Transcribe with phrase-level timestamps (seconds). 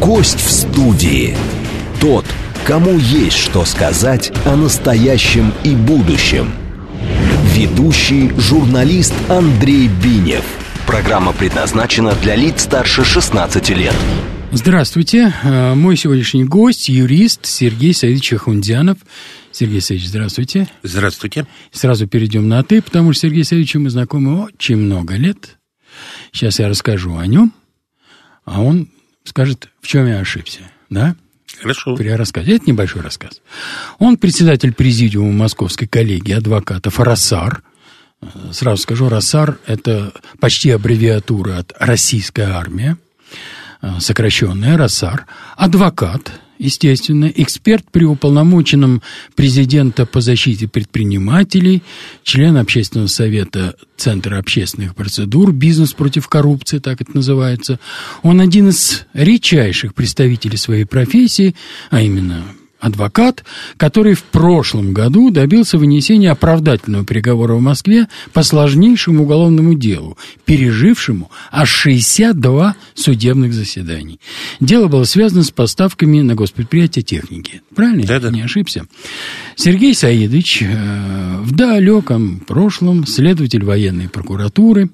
[0.00, 1.36] Гость в студии.
[2.00, 2.24] Тот,
[2.66, 6.54] кому есть что сказать о настоящем и будущем.
[7.54, 10.42] Ведущий журналист Андрей Бинев.
[10.86, 13.94] Программа предназначена для лиц старше 16 лет.
[14.52, 15.34] Здравствуйте.
[15.42, 18.96] Э, мой сегодняшний гость– юрист Сергей Саидович Ахундянов.
[19.52, 20.66] Сергей Саидович, здравствуйте.
[20.82, 21.46] Здравствуйте.
[21.72, 25.58] Сразу перейдем на «ты», потому что Сергей Саидович мы знакомы очень много лет.
[26.32, 27.52] Сейчас я расскажу о нем,
[28.46, 28.88] а он
[29.24, 30.60] скажет, в чем я ошибся.
[30.90, 31.16] Да?
[31.60, 31.96] Хорошо.
[31.96, 32.56] При рассказе.
[32.56, 33.40] Это небольшой рассказ.
[33.98, 37.62] Он председатель президиума Московской коллегии адвокатов «Рассар».
[38.20, 42.96] Э, сразу скажу, «Рассар»– это почти аббревиатура от «Российская армия».
[43.84, 46.32] Э, сокращенная РАСАР, адвокат,
[46.64, 49.02] естественно, эксперт при уполномоченном
[49.34, 51.82] президента по защите предпринимателей,
[52.22, 57.78] член общественного совета Центра общественных процедур «Бизнес против коррупции», так это называется.
[58.22, 61.54] Он один из редчайших представителей своей профессии,
[61.90, 62.44] а именно
[62.84, 63.44] адвокат,
[63.78, 71.30] который в прошлом году добился вынесения оправдательного приговора в Москве по сложнейшему уголовному делу, пережившему
[71.50, 74.20] аж 62 судебных заседаний.
[74.60, 77.62] Дело было связано с поставками на госпредприятие техники.
[77.74, 78.06] Правильно?
[78.06, 78.30] Да, да.
[78.30, 78.86] Не ошибся.
[79.56, 84.90] Сергей Саидович э, в далеком прошлом следователь военной прокуратуры.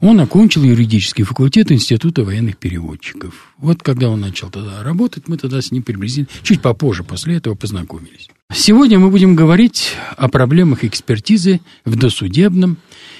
[0.00, 3.54] Он окончил юридический факультет Института военных переводчиков.
[3.58, 7.54] Вот когда он начал тогда работать, мы тогда с ним приблизительно, чуть попозже после этого
[7.54, 8.28] познакомились.
[8.52, 12.78] Сегодня мы будем говорить о проблемах экспертизы в досудебном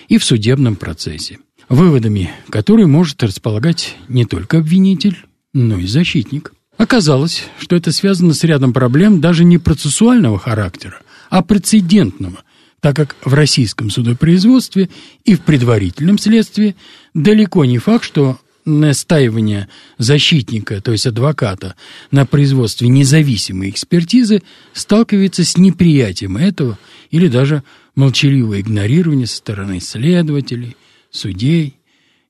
[0.09, 5.17] и в судебном процессе, выводами которые может располагать не только обвинитель,
[5.53, 6.53] но и защитник.
[6.77, 12.39] Оказалось, что это связано с рядом проблем даже не процессуального характера, а прецедентного,
[12.87, 14.89] так как в российском судопроизводстве
[15.25, 16.77] и в предварительном следствии
[17.15, 19.67] далеко не факт, что настаивание
[19.99, 21.75] защитника, то есть адвоката,
[22.13, 24.41] на производстве независимой экспертизы
[24.73, 26.79] сталкивается с неприятием этого
[27.11, 27.65] или даже
[27.97, 30.77] молчаливое игнорирование со стороны следователей,
[31.11, 31.75] судей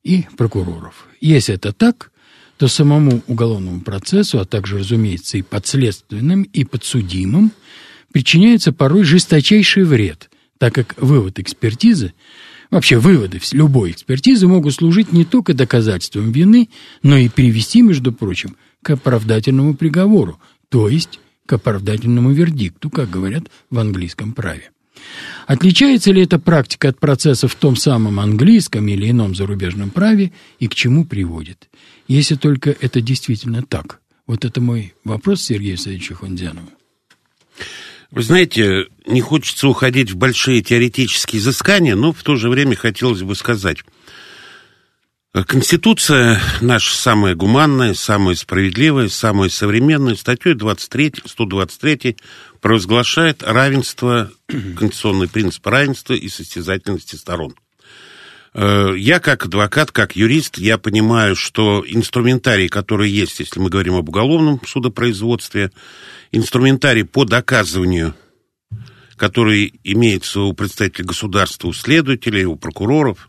[0.04, 1.06] и прокуроров.
[1.20, 2.12] Если это так,
[2.56, 7.52] то самому уголовному процессу, а также, разумеется, и подследственным, и подсудимым
[8.10, 12.12] причиняется порой жесточайший вред, так как вывод экспертизы
[12.70, 16.68] Вообще выводы любой экспертизы могут служить не только доказательством вины,
[17.02, 23.44] но и привести, между прочим, к оправдательному приговору, то есть к оправдательному вердикту, как говорят
[23.70, 24.70] в английском праве.
[25.46, 30.66] Отличается ли эта практика от процесса в том самом английском или ином зарубежном праве и
[30.66, 31.68] к чему приводит?
[32.08, 34.00] Если только это действительно так.
[34.26, 36.68] Вот это мой вопрос Сергею Савичу Хундянову.
[38.16, 43.20] Вы знаете, не хочется уходить в большие теоретические изыскания, но в то же время хотелось
[43.20, 43.80] бы сказать.
[45.46, 50.14] Конституция наша самая гуманная, самая справедливая, самая современная.
[50.14, 52.16] Статьей 23, 123
[52.62, 57.54] провозглашает равенство, конституционный принцип равенства и состязательности сторон.
[58.54, 63.96] Э, я как адвокат, как юрист, я понимаю, что инструментарий, который есть, если мы говорим
[63.96, 65.70] об уголовном судопроизводстве,
[66.32, 68.14] инструментарий по доказыванию,
[69.16, 73.28] который имеется у представителей государства, у следователей, у прокуроров,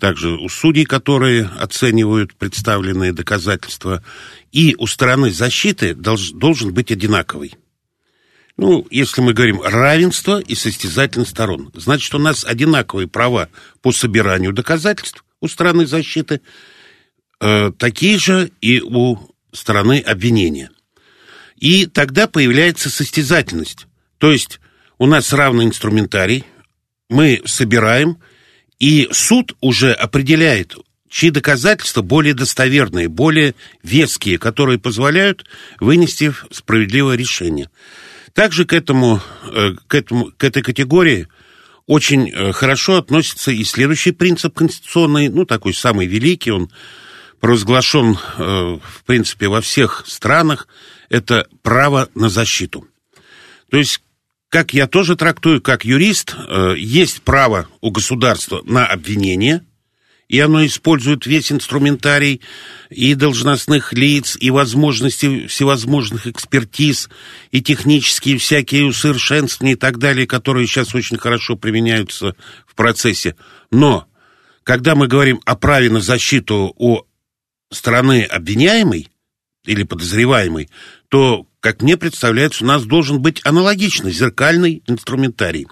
[0.00, 4.02] также у судей, которые оценивают представленные доказательства,
[4.52, 7.54] и у стороны защиты долж, должен быть одинаковый.
[8.56, 13.48] Ну, если мы говорим равенство и состязательность сторон, значит, у нас одинаковые права
[13.82, 16.40] по собиранию доказательств у стороны защиты,
[17.40, 19.16] э, такие же и у
[19.52, 20.70] стороны обвинения.
[21.60, 23.86] И тогда появляется состязательность.
[24.18, 24.60] То есть
[24.98, 26.44] у нас равный инструментарий,
[27.08, 28.18] мы собираем,
[28.78, 30.76] и суд уже определяет,
[31.08, 35.46] чьи доказательства более достоверные, более веские, которые позволяют
[35.80, 37.70] вынести справедливое решение.
[38.34, 39.20] Также к, этому,
[39.50, 41.26] э, к, этому, к этой категории
[41.86, 46.70] очень э, хорошо относится и следующий принцип конституционный, ну, такой самый великий, он
[47.40, 50.68] провозглашен, э, в принципе, во всех странах,
[51.08, 52.86] это право на защиту.
[53.70, 54.00] То есть,
[54.48, 59.62] как я тоже трактую, как юрист, э, есть право у государства на обвинение,
[60.28, 62.42] и оно использует весь инструментарий
[62.90, 67.08] и должностных лиц, и возможности всевозможных экспертиз,
[67.50, 72.34] и технические всякие усовершенствования и так далее, которые сейчас очень хорошо применяются
[72.66, 73.36] в процессе.
[73.70, 74.06] Но,
[74.64, 77.00] когда мы говорим о праве на защиту у
[77.70, 79.08] стороны обвиняемой
[79.64, 80.68] или подозреваемой,
[81.08, 85.66] то, как мне представляется, у нас должен быть аналогичный зеркальный инструментарий.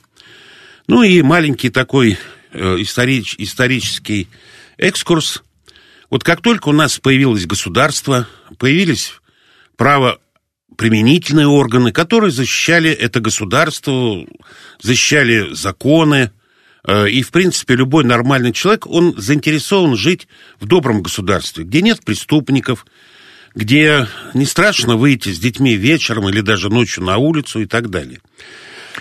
[0.88, 2.18] Ну и маленький такой
[2.52, 4.28] э, историч, исторический
[4.78, 5.42] экскурс.
[6.10, 8.28] Вот как только у нас появилось государство,
[8.58, 9.14] появились
[9.76, 14.24] правоприменительные органы, которые защищали это государство,
[14.80, 16.30] защищали законы,
[16.86, 20.28] Э, и, в принципе, любой нормальный человек, он заинтересован жить
[20.60, 22.86] в добром государстве, где нет преступников,
[23.56, 28.20] где не страшно выйти с детьми вечером или даже ночью на улицу и так далее.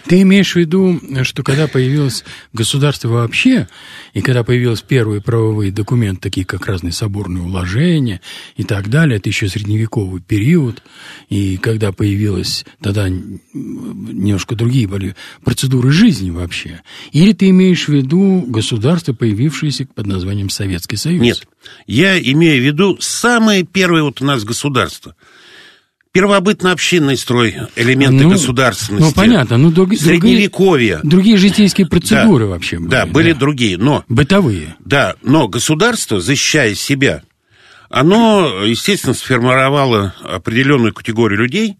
[0.07, 3.67] Ты имеешь в виду, что когда появилось государство вообще,
[4.13, 8.21] и когда появились первые правовые документы, такие как разные соборные уложения
[8.55, 10.83] и так далее, это еще средневековый период,
[11.29, 16.81] и когда появилась тогда немножко другие были процедуры жизни вообще,
[17.11, 21.21] или ты имеешь в виду государство, появившееся под названием Советский Союз?
[21.21, 21.47] Нет,
[21.87, 25.15] я имею в виду самое первое вот у нас государство–
[26.15, 29.05] первобытно-общинный строй, элементы ну, государственности.
[29.05, 29.57] Ну, понятно.
[29.57, 30.99] Ну, друг, средневековье.
[30.99, 32.89] Другие, другие житейские процедуры да, вообще были.
[32.89, 33.39] Да, были да.
[33.39, 34.05] другие, но...
[34.07, 34.77] Бытовые.
[34.79, 37.23] Да, но государство, защищая себя,
[37.89, 41.75] оно, естественно, сформировало определенную категорию людей,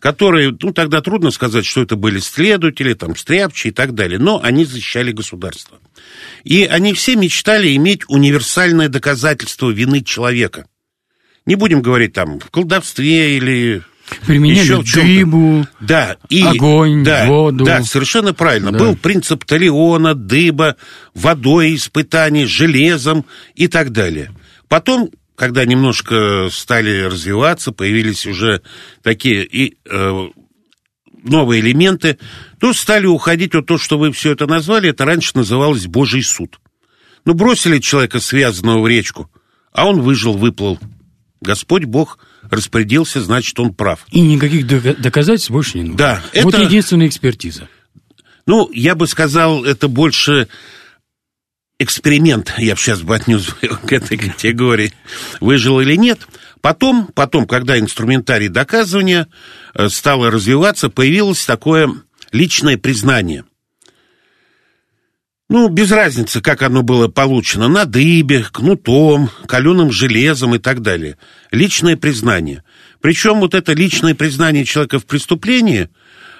[0.00, 4.40] которые, ну, тогда трудно сказать, что это были следователи, там, стряпчие и так далее, но
[4.42, 5.78] они защищали государство.
[6.42, 10.66] И они все мечтали иметь универсальное доказательство вины человека–
[11.46, 13.82] не будем говорить там в колдовстве или
[14.24, 17.64] Применяли еще в дыбу, да, и, огонь, да, воду.
[17.64, 18.70] Да, совершенно правильно.
[18.70, 18.78] Да.
[18.78, 20.76] Был принцип талиона, дыба,
[21.14, 23.24] водой испытаний, железом
[23.56, 24.30] и так далее.
[24.68, 28.62] Потом, когда немножко стали развиваться, появились уже
[29.02, 30.28] такие и э,
[31.24, 32.18] новые элементы,
[32.60, 36.60] то стали уходить вот то, что вы все это назвали, это раньше называлось Божий суд.
[37.24, 39.30] Ну, бросили человека связанного в речку,
[39.72, 40.78] а он выжил, выплыл.
[41.46, 44.04] Господь Бог распорядился, значит, он прав.
[44.10, 45.96] И никаких доказательств больше не нужно.
[45.96, 46.22] Да.
[46.42, 46.62] Вот это...
[46.62, 47.68] единственная экспертиза.
[48.46, 50.48] Ну, я бы сказал, это больше
[51.78, 53.46] эксперимент, я бы сейчас бы отнес
[53.86, 54.92] к этой категории,
[55.40, 56.20] выжил или нет.
[56.60, 59.28] Потом, потом, когда инструментарий доказывания
[59.74, 61.88] э, стало развиваться, появилось такое
[62.32, 63.44] личное признание–
[65.48, 71.18] ну, без разницы, как оно было получено, на дыбе, кнутом, каленым железом и так далее.
[71.52, 72.64] Личное признание.
[73.00, 75.88] Причем вот это личное признание человека в преступлении,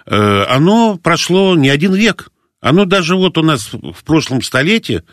[0.07, 2.31] э, оно прошло не один век.
[2.61, 5.05] Оно даже вот у нас в прошлом столетии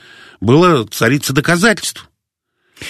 [0.41, 2.09] было царица доказательств.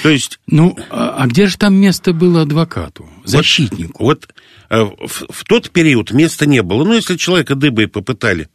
[0.02, 0.40] То есть...
[0.48, 4.04] Ну, а, а где же там место было адвокату, защитнику?
[4.06, 4.36] Вот, вот
[4.70, 6.86] э, в, в тот период места не было.
[6.86, 8.48] Ну, если человека дыбой попытали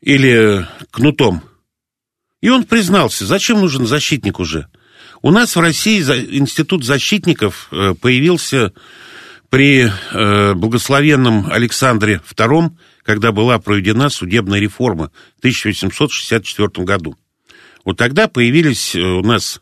[0.00, 1.42] или кнутом.
[2.40, 4.68] И он признался, зачем нужен защитник уже?
[5.22, 8.72] У нас в России институт защитников э, появился
[9.50, 12.70] при э, благословенном Александре II,
[13.02, 17.16] когда была проведена судебная реформа в 1864 году.
[17.84, 19.60] Вот тогда появились э, у нас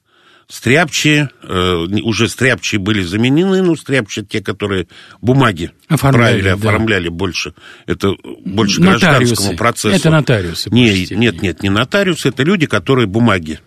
[0.49, 4.89] стряпчие, э, уже стряпчие были заменены, ну, стряпчие те, которые
[5.21, 6.55] бумаги оформляли, правили, да.
[6.55, 7.53] оформляли больше.
[7.87, 8.15] Это
[8.45, 9.07] больше нотариусы.
[9.07, 9.97] гражданскому процессу.
[9.97, 10.71] Это нотариусы.
[10.71, 13.61] Не, нет, нет, не нотариусы, это люди, которые бумаги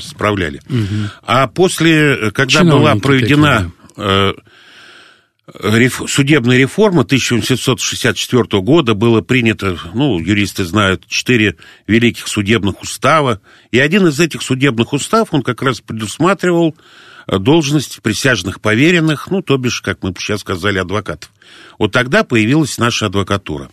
[0.00, 0.60] справляли.
[0.68, 1.10] Угу.
[1.22, 3.56] А после, когда Чиновники была проведена...
[3.56, 4.32] Такие, да.
[5.52, 11.56] Э, судебная реформа 1764 года было принято, ну, юристы знают, четыре
[11.86, 13.40] великих судебных устава,
[13.70, 16.74] и один из этих судебных уставов, он как раз предусматривал
[17.28, 21.30] э, должность присяжных поверенных, ну, то бишь, как мы сейчас сказали, адвокатов.
[21.78, 23.70] Вот тогда появилась наша адвокатура.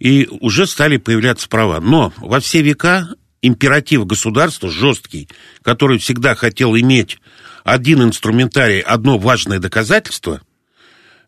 [0.00, 1.80] И уже стали появляться права.
[1.80, 3.08] Но во все века
[3.42, 5.28] императив государства жесткий,
[5.62, 7.18] который всегда хотел иметь
[7.64, 10.42] один инструментарий, одно важное доказательство–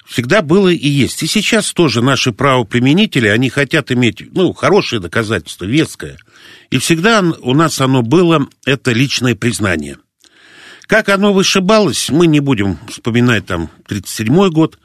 [0.09, 1.23] всегда было и есть.
[1.23, 6.17] И сейчас тоже наши правоприменители, они хотят иметь, ну, хорошее доказательство, веское.
[6.71, 9.99] И всегда у нас оно было, это личное признание.
[10.87, 14.79] Как оно вышибалось, мы не будем вспоминать там 37-й год,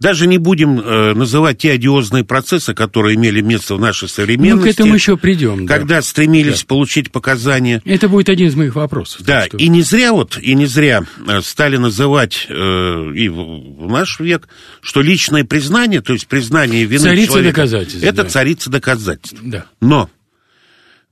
[0.00, 4.56] даже не будем э, называть те одиозные процессы, которые имели место в нашей современности.
[4.56, 5.66] Ну, к этому еще придем.
[5.66, 6.02] Когда да.
[6.02, 6.66] стремились да.
[6.68, 7.82] получить показания.
[7.84, 9.22] Это будет один из моих вопросов.
[9.22, 9.56] Да, что...
[9.56, 14.20] и не зря вот, и не зря э, стали называть э, и в, в наш
[14.20, 14.48] век,
[14.80, 18.02] что личное признание, то есть признание вины царица человека, доказательств.
[18.04, 18.28] Это да.
[18.28, 19.40] царица доказательств.
[19.42, 19.66] Да.
[19.80, 20.08] Но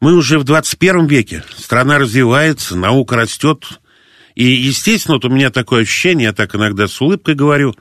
[0.00, 3.64] мы уже в 21 веке, страна развивается, наука растет,
[4.34, 7.74] и, естественно, вот у меня такое ощущение, я так иногда с улыбкой говорю,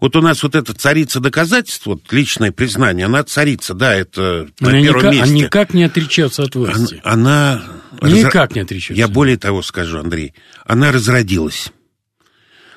[0.00, 4.70] вот у нас вот эта царица доказательств, вот личное признание, она царица, да, это на
[4.70, 5.22] она первом никак, месте.
[5.22, 7.00] Она никак не отречется от власти.
[7.04, 7.62] Она...
[8.00, 8.94] она никак не отречется.
[8.94, 10.34] Я более того скажу, Андрей,
[10.64, 11.72] она разродилась.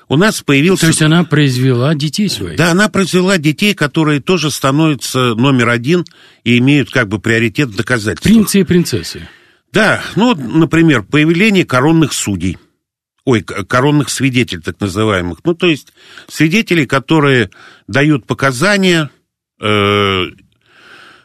[0.08, 0.82] У нас появился...
[0.82, 2.58] То есть она произвела детей своих?
[2.58, 6.04] Да, она произвела детей, которые тоже становятся номер один
[6.44, 8.34] и имеют как бы приоритет в доказательствах.
[8.34, 9.28] Принцы и принцессы.
[9.72, 12.58] Да, ну, например, появление коронных судей–
[13.26, 15.40] ой, коронных свидетелей, так называемых.
[15.44, 15.94] Ну, то есть
[16.28, 17.50] свидетелей, которые
[17.88, 19.10] дают показания,
[19.62, 20.24] э,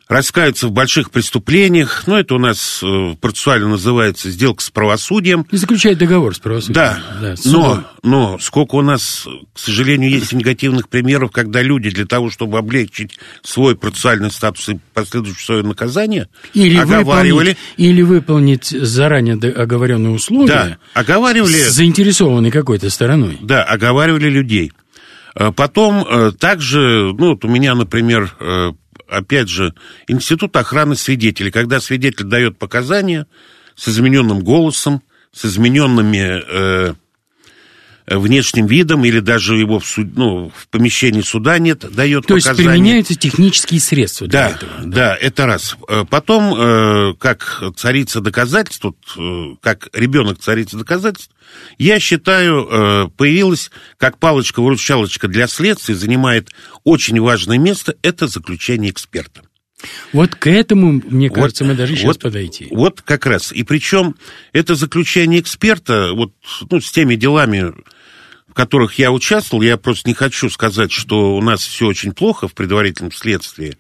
[0.09, 2.05] раскаются в больших преступлениях.
[2.07, 5.47] Ну, это у нас э, процессуально называется сделка с правосудием.
[5.51, 6.75] И заключает договор с правосудием.
[6.75, 12.07] Да, да но, но сколько у нас, к сожалению, есть негативных примеров, когда люди для
[12.07, 17.51] того, чтобы облегчить свой процессуальный статус и последующее свое наказание, или оговаривали...
[17.51, 20.47] Выполнить, или выполнить заранее оговоренные условия.
[20.47, 21.53] Да, оговаривали...
[21.53, 23.39] С заинтересованной какой-то стороной.
[23.41, 24.73] Да, оговаривали людей.
[25.35, 28.35] Э, потом э, также, ну, вот у меня, например,
[29.09, 29.75] опять же,
[30.09, 31.51] институт охраны свидетелей.
[31.51, 33.27] Когда свидетель дает показания
[33.75, 36.95] с измененным голосом, с измененными э,
[38.07, 42.57] внешним видом, или даже его в, суд, ну, в помещении суда нет, дает То показания.
[42.57, 44.73] То есть применяются технические средства для да, этого?
[44.83, 45.77] Да, да, это раз.
[45.89, 48.85] Э, потом, э, как царица доказательств,
[49.17, 51.31] э, как ребенок царица доказательств,
[51.79, 56.49] я считаю, появилась как палочка-выручалочка для следствия, занимает
[56.83, 59.43] очень важное место, это заключение эксперта.
[60.13, 62.69] Вот к этому, мне кажется, вот, мы даже сейчас вот, подойти.
[62.71, 63.53] Вот как раз.
[63.53, 64.17] И причем
[64.53, 66.33] это заключение эксперта, вот
[66.71, 67.73] ну, с теми делами,
[68.55, 72.55] которых я участвовал, я просто не хочу сказать, что у нас все очень плохо в
[72.55, 73.77] предварительном следствии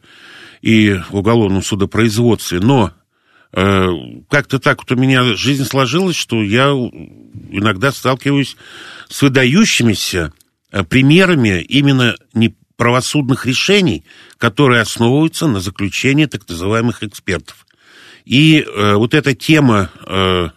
[0.60, 2.92] и в уголовном судопроизводстве, но
[3.52, 3.86] э,
[4.28, 6.70] как-то так вот у меня жизнь сложилась, что я
[7.50, 8.56] иногда сталкиваюсь
[9.08, 10.32] с выдающимися
[10.72, 14.04] э, примерами именно не правосудных решений,
[14.38, 17.64] которые основываются на заключении так называемых экспертов.
[18.24, 20.48] И э, вот эта тема э,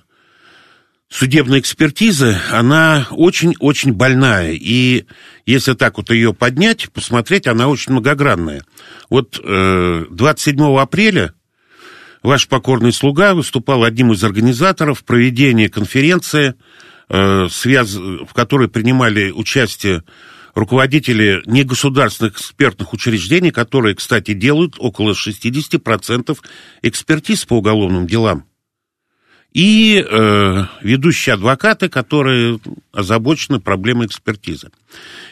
[1.09, 4.51] судебной экспертизы, она очень-очень больная.
[4.53, 5.05] И
[5.45, 8.63] если так вот ее поднять, посмотреть, она очень многогранная.
[9.09, 11.33] Вот э, 27 апреля
[12.23, 16.55] ваш покорный слуга выступал одним из организаторов проведения конференции,
[17.09, 17.95] э, связ...
[17.95, 20.03] в которой принимали участие
[20.55, 26.37] руководители негосударственных экспертных учреждений, которые, кстати, делают около 60%
[26.81, 28.43] экспертиз по уголовным делам
[29.57, 32.59] и э, ведущие адвокаты, которые
[32.93, 34.69] озабочены проблемой экспертизы.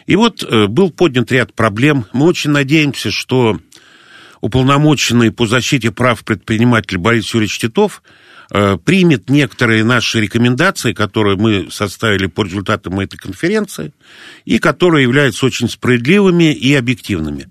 [0.07, 2.07] И вот э, был поднят ряд проблем.
[2.11, 3.59] Мы очень надеемся, что
[4.41, 8.01] уполномоченный по защите прав предпринимателя Борис Юрьевич Титов
[8.49, 13.93] э, примет некоторые наши рекомендации, которые мы составили по результатам этой конференции,
[14.43, 17.47] и которые являются очень справедливыми и объективными.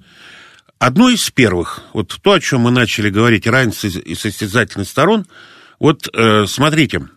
[0.80, 5.24] Одно из первых, вот то, о чем мы начали говорить, равенство и состязательность сторон–
[5.78, 7.08] вот э, смотрите,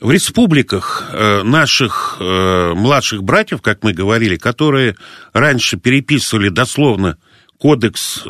[0.00, 4.96] в республиках э, наших э, младших братьев, как мы говорили, которые
[5.32, 7.18] раньше переписывали дословно
[7.58, 8.22] кодекс,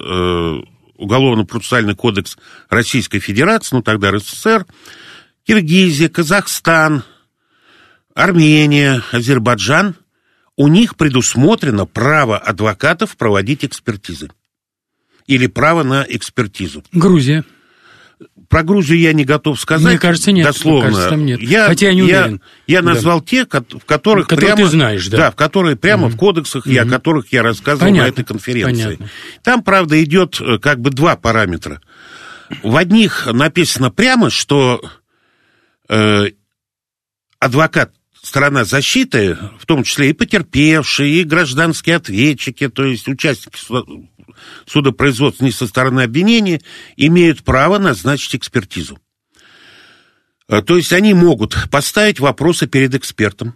[0.97, 2.37] уголовно-процессуальный кодекс
[2.69, 4.65] Российской Федерации, ну тогда РСФСР,
[5.45, 7.03] Киргизия, Казахстан,
[8.15, 9.97] Армения, Азербайджан,
[10.57, 14.31] у них предусмотрено право адвокатов проводить экспертизы.
[15.27, 16.85] Или право на экспертизу.
[16.93, 17.45] Грузия.
[18.55, 19.85] Про Грузию я не готов сказать.
[19.85, 20.47] Мне кажется, нет.
[20.47, 20.83] Дословно.
[20.83, 21.43] Мне кажется, там нет.
[21.43, 22.41] Я, Хотя я не уверен.
[22.69, 23.27] Я, я назвал да.
[23.27, 24.63] те, в которых которые прямо...
[24.63, 25.17] ты знаешь, да.
[25.17, 26.15] Да, в которые прямо угу.
[26.15, 26.73] в кодексах, угу.
[26.73, 28.05] и о которых я рассказывал Понятно.
[28.05, 28.85] на этой конференции.
[28.85, 29.09] Понятно.
[29.43, 31.81] Там, правда, идет э, как бы два параметра.
[32.63, 34.81] В одних написано прямо, что
[35.89, 36.27] э,
[37.41, 37.91] адвокат
[38.25, 43.59] сторона защиты, в том числе и потерпевшие, и гражданские ответчики, то есть участники
[44.67, 46.61] судопроизводства не со стороны обвинения,
[46.97, 48.99] имеют право назначить экспертизу.
[50.49, 53.55] А, то есть они могут поставить вопросы перед экспертом,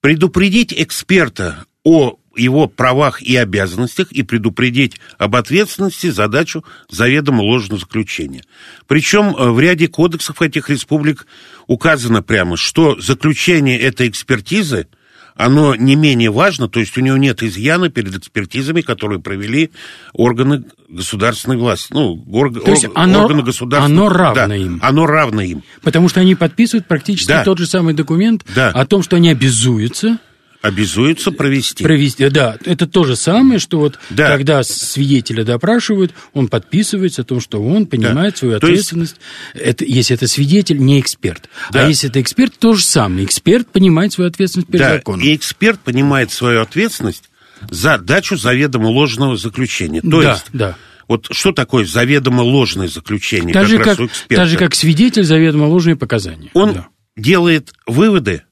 [0.00, 8.42] предупредить эксперта о его правах и обязанностях и предупредить об ответственности задачу заведомо ложного заключения.
[8.86, 11.26] Причем э, в ряде кодексов этих республик
[11.68, 14.88] указано прямо, что заключение этой экспертизы–
[15.38, 19.70] оно не менее важно, то есть у него нет изъяна перед экспертизами, которые провели
[20.12, 24.80] органы государственной власти, ну, орг, то есть орг, оно, органы государственной Оно равно да, им.
[24.82, 25.62] Оно равно им.
[25.80, 27.44] Потому что они подписывают практически да.
[27.44, 28.70] тот же самый документ да.
[28.70, 30.18] о том, что они обязуются
[30.60, 31.84] Обязуются провести.
[31.84, 32.56] Провести, да.
[32.64, 34.28] Это то же самое, что вот да.
[34.28, 38.38] когда свидетеля допрашивают, он подписывается о том, что он понимает да.
[38.38, 39.16] свою ответственность.
[39.54, 39.66] Есть...
[39.66, 41.48] Это, если это свидетель, не эксперт.
[41.68, 41.84] А да.
[41.84, 43.24] А если это эксперт, то же самое.
[43.24, 44.92] Эксперт понимает свою ответственность перед да.
[44.94, 45.24] законом.
[45.24, 47.30] И эксперт понимает свою ответственность
[47.70, 50.00] за дачу заведомо ложного заключения.
[50.00, 50.76] То да, есть да.
[51.06, 53.54] Вот что такое заведомо ложное заключение?
[53.54, 53.98] Так же, как,
[54.28, 56.50] так же, как свидетель заведомо ложные показания.
[56.52, 56.88] Он да.
[57.16, 58.42] делает выводы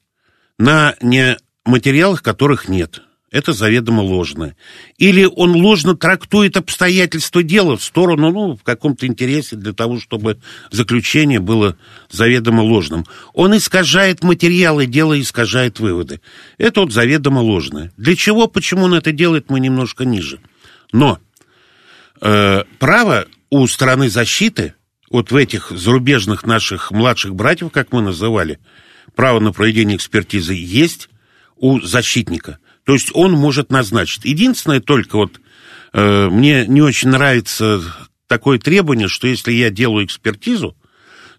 [0.57, 1.37] на не
[1.67, 3.01] материалах, которых нет.
[3.29, 4.55] это заведомо ложное.
[4.97, 10.39] Или он ложно трактует обстоятельства дела в сторону, ну, в каком-то интересе для того, чтобы
[10.71, 11.77] заключение было
[12.09, 13.05] заведомо ложным.
[13.33, 16.21] Он искажает материалы дела, искажает выводы.
[16.57, 17.91] Это вот заведомо ложное.
[17.97, 20.39] Для чего, почему он это делает, мы немножко ниже.
[20.93, 21.19] Но
[22.21, 24.73] э, право у стороны защиты,
[25.11, 28.59] вот в этих зарубежных наших младших братьев, как мы называли,
[29.15, 31.09] право на проведение экспертизы есть
[31.59, 34.23] у защитника– то есть он может назначить.
[34.23, 35.41] Единственное только вот
[35.91, 37.81] э, мне не очень нравится
[38.27, 40.73] такое требование, что если я делаю экспертизу,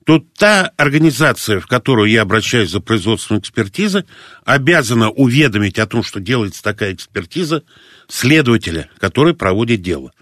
[0.05, 4.05] то та организация, в которую я обращаюсь за производством экспертизы,
[4.45, 7.63] обязана уведомить о том, что делается такая экспертиза,
[8.09, 10.13] следователя, который проводит дело.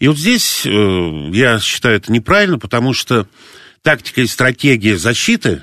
[0.00, 3.28] И вот здесь э, я считаю это неправильно, потому что
[3.82, 5.62] тактика и стратегия защиты,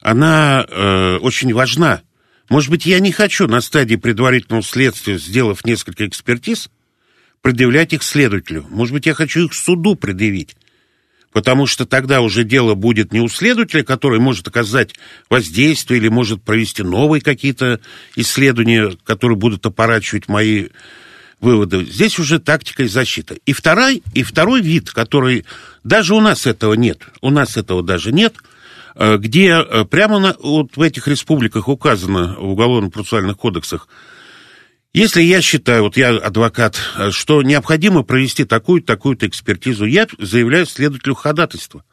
[0.00, 2.02] она э, очень важна.
[2.48, 6.70] Может быть, я не хочу на стадии предварительного следствия, сделав несколько экспертиз,
[7.42, 8.66] предъявлять их следователю.
[8.70, 10.56] Может быть, я хочу их суду предъявить.
[11.32, 14.94] Потому что тогда уже дело будет не у следователя, который может оказать
[15.28, 17.80] воздействие или может провести новые какие-то
[18.14, 20.68] исследования, которые будут опорачивать мои
[21.40, 21.84] выводы.
[21.84, 23.36] Здесь уже тактика и защита.
[23.44, 25.44] И второй, и второй вид, который...
[25.84, 27.00] Даже у нас этого нет.
[27.20, 28.36] У нас этого даже нет–
[28.96, 33.88] где э, прямо на, вот в этих республиках указано в уголовно-процессуальных кодексах,
[34.96, 40.64] если я считаю, вот я адвокат, э, что необходимо провести такую-то, такую-то экспертизу, я заявляю
[40.64, 41.84] следователю ходатайства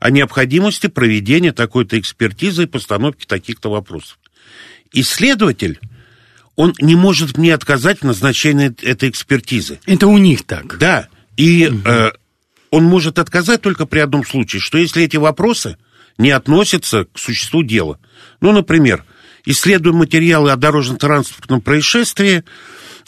[0.00, 4.18] о необходимости проведения такой-то экспертизы и постановки таких-то вопросов.
[4.92, 5.78] Исследователь,
[6.56, 9.78] он не может мне отказать в назначении этой экспертизы.
[9.86, 10.78] Это у них так.
[10.78, 11.88] Да, и угу.
[11.88, 12.10] э,
[12.72, 15.78] он может отказать только при одном случае, что если эти вопросы
[16.18, 17.98] не относятся к существу дела.
[18.40, 19.04] Ну, например,
[19.44, 22.44] исследуем материалы о дорожно-транспортном происшествии,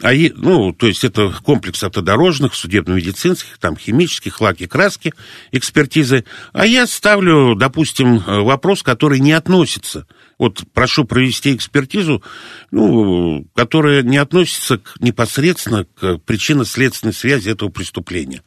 [0.03, 5.13] а, ну, то есть это комплекс автодорожных, судебно-медицинских, там, химических, лаки, краски,
[5.53, 6.25] экспертизы.
[6.53, 10.07] А я ставлю, допустим, вопрос, который не относится.
[10.39, 12.23] Вот прошу провести экспертизу,
[12.71, 18.43] ну, которая не относится к, непосредственно к причинно-следственной связи этого преступления.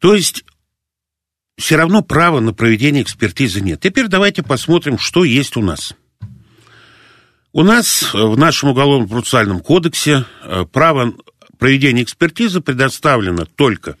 [0.00, 0.44] То есть
[1.56, 3.80] все равно права на проведение экспертизы нет.
[3.80, 5.94] Теперь давайте посмотрим, что есть у нас.
[7.52, 11.14] У нас в нашем уголовно-процессуальном кодексе э, право
[11.58, 13.96] проведения экспертизы предоставлено только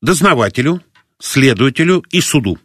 [0.00, 0.82] дознавателю,
[1.20, 2.58] следователю и суду.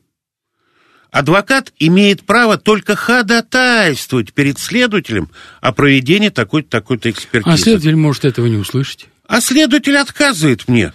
[1.11, 7.53] Адвокат имеет право только ходатайствовать перед следователем о проведении такой-то такой-то экспертизы.
[7.53, 9.07] А следователь может этого не услышать?
[9.27, 10.93] А следователь отказывает мне.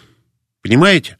[0.62, 1.18] Понимаете?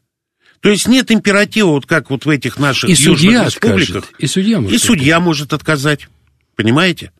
[0.65, 3.97] То есть нет императива, вот как вот в этих наших и южных судья республиках.
[3.97, 4.15] Откажет.
[4.17, 6.07] И судья может И судья может отказать.
[6.55, 7.11] Понимаете?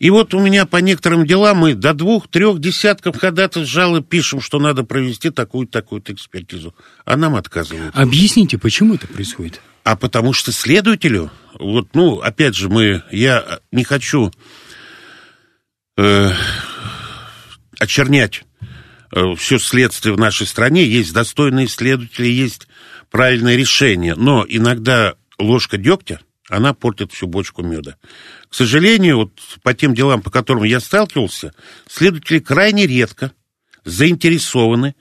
[0.00, 4.58] И вот у меня по некоторым делам мы до двух-трех десятков ходатайств жалоб пишем, что
[4.58, 6.74] надо провести такую-такую-то экспертизу.
[7.04, 7.94] А нам отказывают.
[7.94, 9.60] Объясните, почему это происходит?
[9.84, 14.32] А потому что следователю, вот, ну, опять же, мы, я не хочу
[15.96, 16.30] э,
[17.78, 18.42] очернять
[19.36, 22.66] все следствие в нашей стране, есть достойные следователи, есть
[23.10, 24.14] правильное решение.
[24.14, 27.96] Но иногда ложка дегтя, она портит всю бочку меда.
[28.48, 31.52] К сожалению, вот по тем делам, по которым я сталкивался,
[31.88, 33.32] следователи крайне редко
[33.84, 34.94] заинтересованы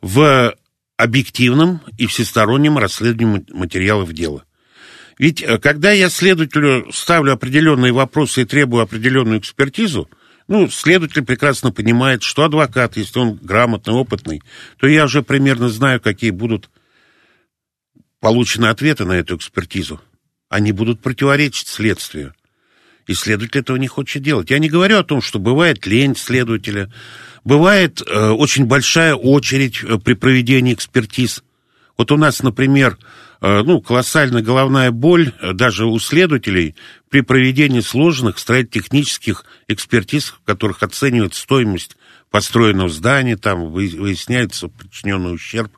[0.00, 0.54] в
[0.96, 4.44] объективном и всестороннем расследовании материалов дела.
[5.18, 10.08] Ведь э, когда я следователю ставлю определенные вопросы и требую определенную экспертизу,
[10.48, 14.42] ну, следователь прекрасно понимает, что адвокат, если он грамотный, опытный,
[14.78, 16.70] то я уже примерно знаю, какие будут
[18.20, 20.00] получены ответы на эту экспертизу.
[20.48, 22.34] Они будут противоречить следствию.
[23.06, 24.50] И следователь этого не хочет делать.
[24.50, 26.92] Я не говорю о том, что бывает лень следователя,
[27.44, 31.42] бывает э, очень большая очередь э, при проведении экспертиз.
[31.98, 32.98] Вот у нас, например,
[33.64, 36.76] ну, колоссальная головная боль э, даже у следователей
[37.10, 41.96] при проведении сложных строительно-технических экспертиз, в которых оценивают стоимость
[42.30, 45.72] построенного здания, там выясняется причиненный ущерб.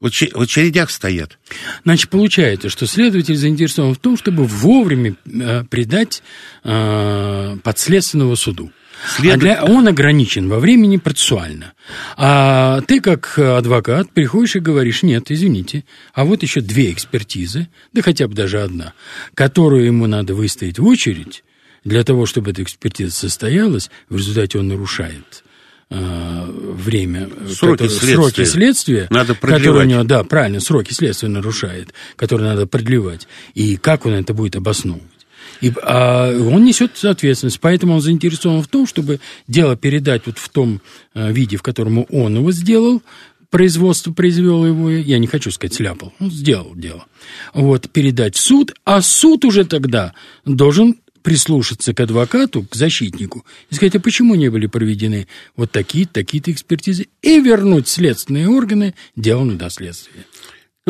[0.00, 1.38] В очередях стоят.
[1.84, 6.22] Значит, получается, что следователь заинтересован в том, чтобы вовремя э, предать
[6.64, 8.70] э, подследственного суду.
[9.06, 9.42] След...
[9.44, 9.64] А.
[9.64, 11.72] Он ограничен во времени процессуально.
[12.16, 18.02] А ты, как адвокат, приходишь и говоришь, нет, извините, а вот еще две экспертизы, да
[18.02, 18.92] хотя бы даже одна,
[19.34, 21.42] которую ему надо выставить в очередь,
[21.84, 25.44] для того, чтобы эта экспертиза состоялась, в результате он нарушает
[25.88, 28.14] э, время, сроки, который, следствия.
[28.14, 29.62] сроки следствия, надо продлевать.
[29.62, 34.34] которые у него, да, правильно, сроки следствия нарушает, которые надо продлевать, и как он это
[34.34, 35.19] будет обосновывать.
[35.60, 40.48] И, а он несет ответственность, поэтому он заинтересован в том, чтобы дело передать вот в
[40.48, 40.80] том
[41.14, 43.02] э, виде, в котором он его сделал,
[43.50, 47.06] производство произвел его, я не хочу сказать сляпал, он сделал дело.
[47.52, 53.74] Вот, передать в суд, а суд уже тогда должен прислушаться к адвокату, к защитнику и
[53.74, 59.44] сказать, а почему не были проведены вот такие-то, такие-то экспертизы, и вернуть следственные органы дело
[59.44, 60.24] на доследствие.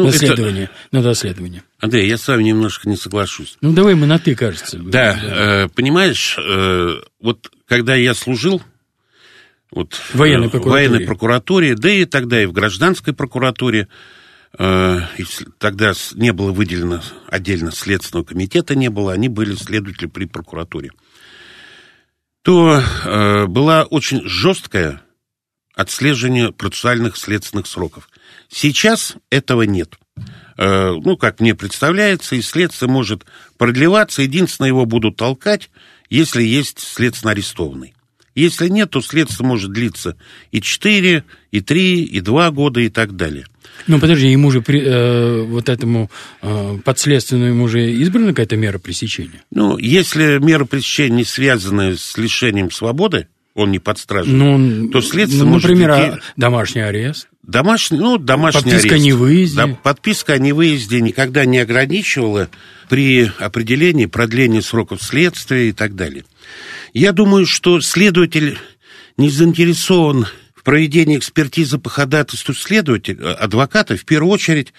[0.04, 0.72] Ну, доследование, это...
[0.92, 1.62] на доследование.
[1.78, 3.56] Андрей, я с вами немножко не соглашусь.
[3.60, 4.78] Ну, давай мы на «ты», кажется.
[4.78, 5.64] Да, да.
[5.64, 8.62] Э, понимаешь, э, вот когда я служил
[9.70, 10.70] вот, в военной прокуратуре.
[10.70, 13.88] в военной прокуратуре, да и тогда и в гражданской прокуратуре,
[14.58, 15.00] э,
[15.58, 20.90] тогда не было выделено отдельно Следственного комитета, не было, они были следователи при прокуратуре,
[22.42, 25.02] то э, была очень жесткая
[25.74, 28.08] отслеживание процессуальных следственных сроков.
[28.52, 29.96] Сейчас этого нет.
[30.58, 33.24] Э, ну, как мне представляется, и следствие может
[33.56, 35.70] продлеваться, единственное, его будут толкать,
[36.10, 37.94] если есть следственно арестованный.
[38.34, 40.16] Если нет, то следствие может длиться
[40.52, 43.46] и 4, и 3, и 2 года, и так далее.
[43.86, 46.10] Ну, подожди, ему же э, вот этому
[46.42, 49.42] э, подследственному ему же избрана какая-то мера пресечения?
[49.50, 55.00] Ну, если мера пресечения не связана с лишением свободы, он не под стражей, ну, то
[55.00, 56.22] следствие ну, например, может идти...
[56.36, 57.28] домашний арест.
[57.50, 58.94] Домашний, ну, домашний подписка арест.
[58.94, 59.56] о невыезде.
[59.56, 62.48] Да, подписка о невыезде никогда не ограничивала
[62.88, 66.24] при определении продления сроков следствия и так далее.
[66.94, 68.56] Я думаю, что следователь
[69.16, 74.72] не заинтересован в проведении экспертизы по ходатайству следователя, адвоката, в первую очередь,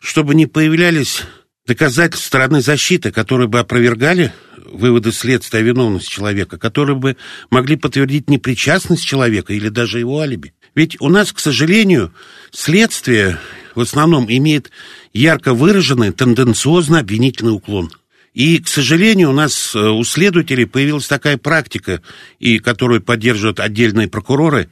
[0.00, 1.24] чтобы не появлялись
[1.66, 4.32] доказательства стороны защиты, которые бы опровергали
[4.64, 7.16] выводы следствия о виновности человека, которые бы
[7.50, 10.53] могли подтвердить непричастность человека или даже его алиби.
[10.74, 12.12] Ведь у нас, к сожалению,
[12.50, 13.38] следствие
[13.74, 14.70] в основном имеет
[15.12, 17.90] ярко выраженный тенденциозно обвинительный уклон.
[18.32, 22.02] И, к сожалению, у нас э, у следователей появилась такая практика,
[22.40, 24.68] и которую поддерживают отдельные прокуроры.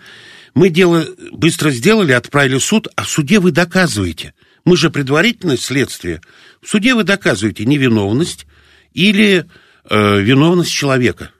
[0.55, 4.35] Мы дело быстро сделали, отправили в суд, а в суде вы доказываете.
[4.65, 6.21] Мы же предварительное следствие.
[6.61, 8.47] В суде вы доказываете невиновность
[8.93, 9.47] или
[9.89, 11.31] э, виновность человека.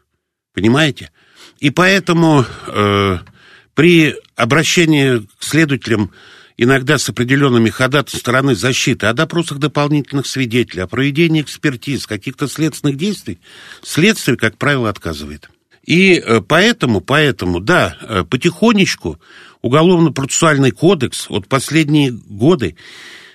[0.55, 1.11] Понимаете?
[1.59, 3.19] И поэтому э,
[3.75, 6.13] при обращении к следователям
[6.57, 12.97] иногда с определенными ходатайствами стороны защиты, о допросах дополнительных свидетелей, о проведении экспертиз, каких-то следственных
[12.97, 13.39] действий,
[13.83, 15.49] следствие, как правило, отказывает.
[15.85, 19.19] И э, поэтому, поэтому, да, э, потихонечку
[19.63, 22.77] уголовно-процессуальный кодекс, вот последние годы,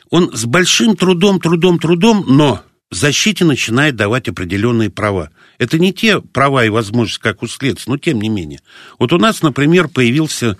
[0.10, 5.30] он с большим трудом, трудом, трудом, но защите начинает давать определенные права.
[5.58, 8.60] Это не те права и возможности, как у следствия, но тем не менее.
[9.00, 10.58] Вот у нас, например, появился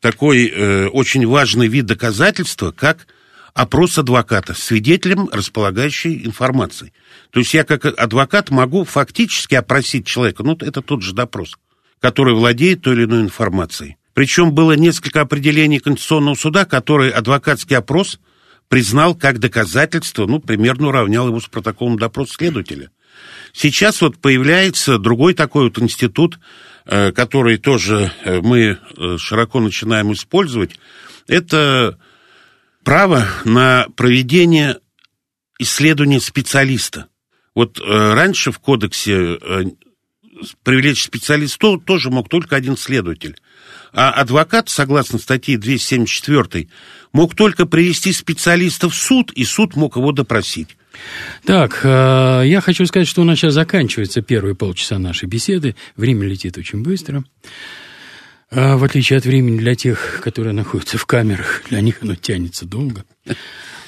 [0.00, 3.06] такой э, очень важный вид доказательства, как
[3.54, 6.92] опрос адвоката, свидетелем, располагающей информацией.
[7.30, 11.56] То есть я как адвокат могу фактически опросить человека, ну, это тот же допрос,
[12.00, 13.96] который владеет той или иной информацией.
[14.14, 18.18] Причем было несколько определений Конституционного суда, который адвокатский опрос
[18.72, 22.90] признал как доказательство, ну, примерно уравнял его с протоколом допроса следователя.
[23.52, 26.38] Сейчас вот появляется другой такой вот институт,
[26.86, 30.80] э, который тоже э, мы э, широко начинаем использовать,
[31.28, 31.98] это
[32.82, 34.78] право на проведение
[35.58, 37.08] исследования специалиста.
[37.54, 39.38] Вот раньше в кодексе
[40.64, 43.36] привлечь специалиста тоже мог только один следователь.
[43.92, 46.68] А адвокат, согласно статье 274,
[47.12, 50.76] мог только привести специалиста в суд, и суд мог его допросить.
[51.44, 55.74] Так, э, я хочу сказать, что у нас сейчас заканчивается первые полчаса нашей беседы.
[55.96, 57.24] Время летит очень быстро.
[58.52, 62.66] Э, в отличие от времени для тех, которые находятся в камерах, для них оно тянется
[62.66, 63.04] долго.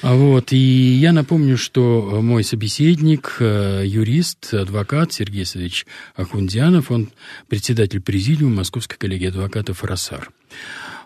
[0.01, 7.09] А вот, и я напомню, что мой собеседник, э, юрист, адвокат Сергей Савич Ахундианов, он
[7.47, 10.31] председатель президиума Московской коллегии адвокатов «Росар».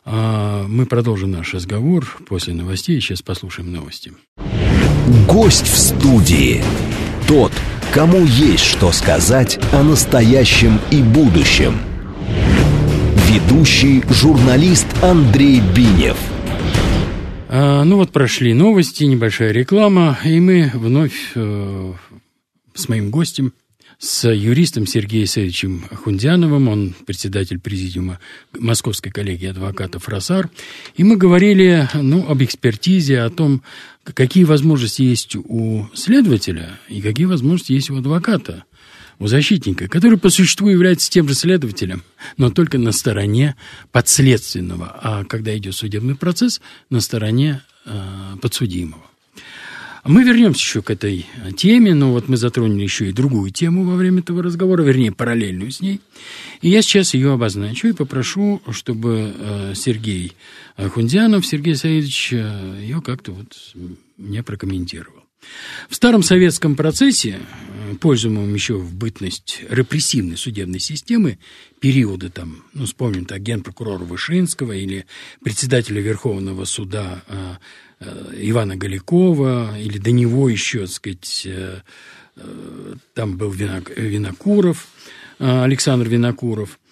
[0.05, 2.99] А мы продолжим наш разговор после новостей.
[2.99, 4.13] Сейчас послушаем новости.
[5.27, 6.63] Гость в студии.
[7.27, 7.51] Тот,
[7.93, 11.88] кому есть что сказать о настоящем и будущем.
[13.29, 16.17] Ведущий журналист Андрей Бинев.
[17.47, 21.93] А, ну вот прошли новости, небольшая реклама, и мы вновь э,
[22.73, 23.53] с моим гостем
[23.99, 28.19] с юристом Сергеем Савичем Хундяновым, он председатель президиума
[28.57, 30.49] Московской коллегии адвокатов «Росар»,
[30.95, 33.61] и мы говорили ну, об экспертизе, о том,
[34.05, 38.63] какие возможности есть у следователя и какие возможности есть у адвоката,
[39.19, 42.03] у защитника, который по существу является тем же следователем,
[42.37, 43.55] но только на стороне
[43.91, 47.91] подследственного, а когда идет судебный процесс, на стороне э,
[48.41, 49.03] подсудимого.
[50.05, 51.25] Мы вернемся еще к этой
[51.57, 55.71] теме, но вот мы затронули еще и другую тему во время этого разговора, вернее, параллельную
[55.71, 55.99] с ней.
[56.61, 60.33] И я сейчас ее обозначу и попрошу, чтобы э, Сергей
[60.77, 63.57] Хунзянов, Сергей Саидович, э, ее как-то вот
[64.17, 65.18] мне прокомментировал.
[65.89, 71.39] В старом советском процессе, э, пользуемом еще в бытность репрессивной судебной системы,
[71.79, 75.05] периода там, ну, вспомним так, генпрокурора Вышинского или
[75.43, 77.55] председателя Верховного суда э,
[77.99, 81.81] э, Ивана Галикова, или до него еще, так сказать, э,
[82.35, 84.87] э, там был Винокуров,
[85.39, 86.79] э, Александр Винокуров–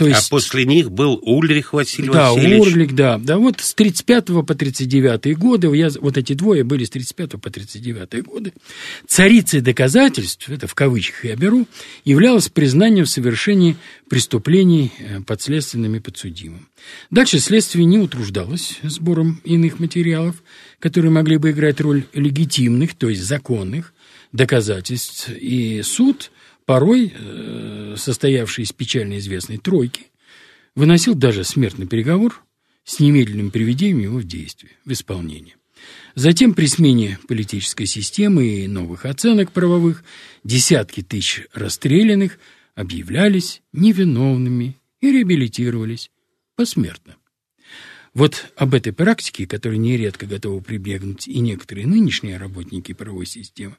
[0.00, 2.64] то есть, а после них был Ульрих Василий да, Васильевич.
[2.64, 3.18] Да, Ульрих, да.
[3.18, 7.50] Да, вот с 35 по 39 годы, я, вот эти двое были с 35 по
[7.50, 8.54] 39 годы,
[9.06, 11.66] царицей доказательств, это в кавычках я беру,
[12.06, 13.76] являлось признание в совершении
[14.08, 16.66] преступлений э, подследственными подсудимым.
[17.10, 20.42] Дальше следствие не утруждалось сбором иных материалов,
[20.78, 23.92] которые могли бы играть роль легитимных, то есть законных,
[24.32, 26.30] доказательств, и суд–
[26.70, 30.06] порой э, состоявший из печально известной тройки,
[30.76, 32.44] выносил даже смертный переговор
[32.84, 35.56] с немедленным приведением его в действие, в исполнение.
[36.14, 40.04] Затем при смене политической системы и новых оценок правовых
[40.44, 42.38] десятки тысяч расстрелянных
[42.76, 46.12] объявлялись невиновными и реабилитировались
[46.54, 47.16] посмертно.
[48.12, 53.76] Вот об этой практике, которой нередко готовы прибегнуть и некоторые нынешние работники правовой системы,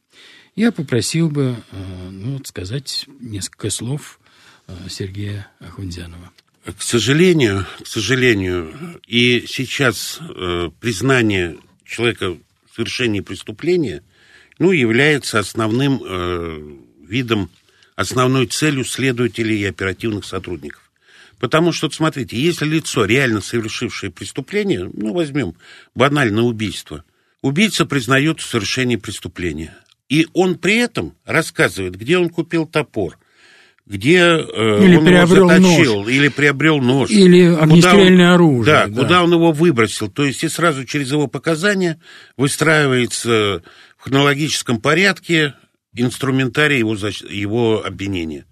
[0.55, 4.19] я попросил бы э, ну, вот сказать несколько слов
[4.67, 6.31] э, Сергея Ахунзянова.
[6.63, 12.37] К сожалению, к сожалению, и сейчас э, признание человека
[12.69, 14.01] в совершении преступления
[14.59, 17.49] ну, является основным видом,
[17.95, 20.80] основной целью следователей и оперативных сотрудников.
[21.41, 25.55] Потому что, смотрите, если лицо, реально совершившее преступление, ну, возьмем
[25.95, 27.03] банальное убийство,
[27.41, 29.75] убийца признает совершение преступления.
[30.07, 33.17] И он при этом рассказывает, где он купил топор,
[33.87, 36.09] где э, или он приобрел его заточил, нож.
[36.09, 37.09] или приобрел нож.
[37.09, 38.65] Или огнестрельное он, оружие.
[38.65, 40.11] Да, да, куда он его выбросил.
[40.11, 41.99] То есть и сразу через его показания
[42.37, 43.63] выстраивается
[43.97, 45.55] в хронологическом порядке
[45.95, 48.45] инструментарий его, его обвинения.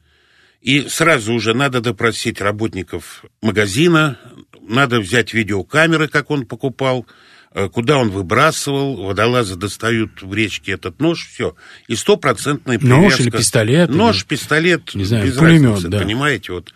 [0.62, 4.17] И сразу уже надо допросить работников магазина,
[4.62, 7.08] надо взять видеокамеры, как он покупал,
[7.54, 11.56] э, куда он выбрасывал, водолазы достают в речке этот нож, все.
[11.88, 13.02] И стопроцентная привязка.
[13.02, 13.89] Нож или пистолет.
[13.89, 16.00] Нож, или, пистолет, не знаю, без пулемет, разницы, да.
[16.00, 16.74] понимаете, вот.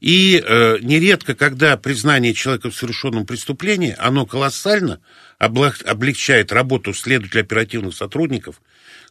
[0.00, 5.00] И э, нередко, когда признание человека в совершенном преступлении, оно колоссально
[5.38, 8.60] облегчает работу следователей оперативных сотрудников,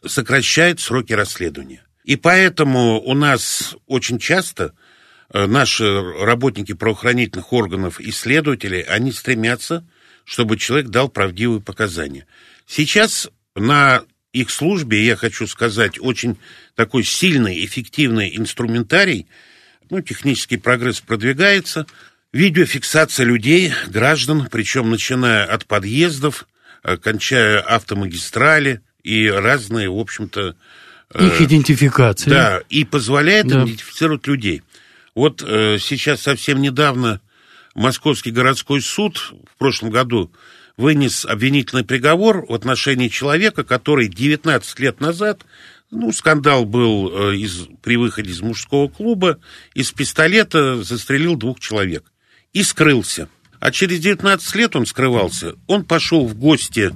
[0.06, 1.82] сокращает сроки расследования.
[2.04, 4.74] И поэтому у нас очень часто
[5.32, 9.86] э, наши работники правоохранительных органов, исследователи, они стремятся,
[10.24, 12.26] чтобы человек дал правдивые показания.
[12.66, 16.38] Сейчас на их службе, я хочу сказать, очень
[16.74, 19.26] такой сильный, эффективный инструментарий,
[19.90, 21.86] ну, технический прогресс продвигается,
[22.32, 26.48] видеофиксация людей, граждан, причем начиная от подъездов,
[26.82, 30.56] э, кончая автомагистрали и разные, в общем-то,
[31.14, 32.30] их э, идентификация.
[32.30, 33.64] Да, и позволяет да.
[33.64, 34.62] идентифицировать людей.
[35.14, 37.20] Вот э, сейчас совсем недавно
[37.74, 40.32] Московский городской суд в прошлом году
[40.76, 45.42] вынес обвинительный приговор в отношении человека, который 19 лет назад,
[45.90, 49.38] ну, скандал был э, из, при выходе из мужского клуба,
[49.74, 52.04] из пистолета застрелил двух человек
[52.52, 53.28] и скрылся.
[53.60, 55.54] А через 19 лет он скрывался.
[55.66, 56.92] Он пошел в гости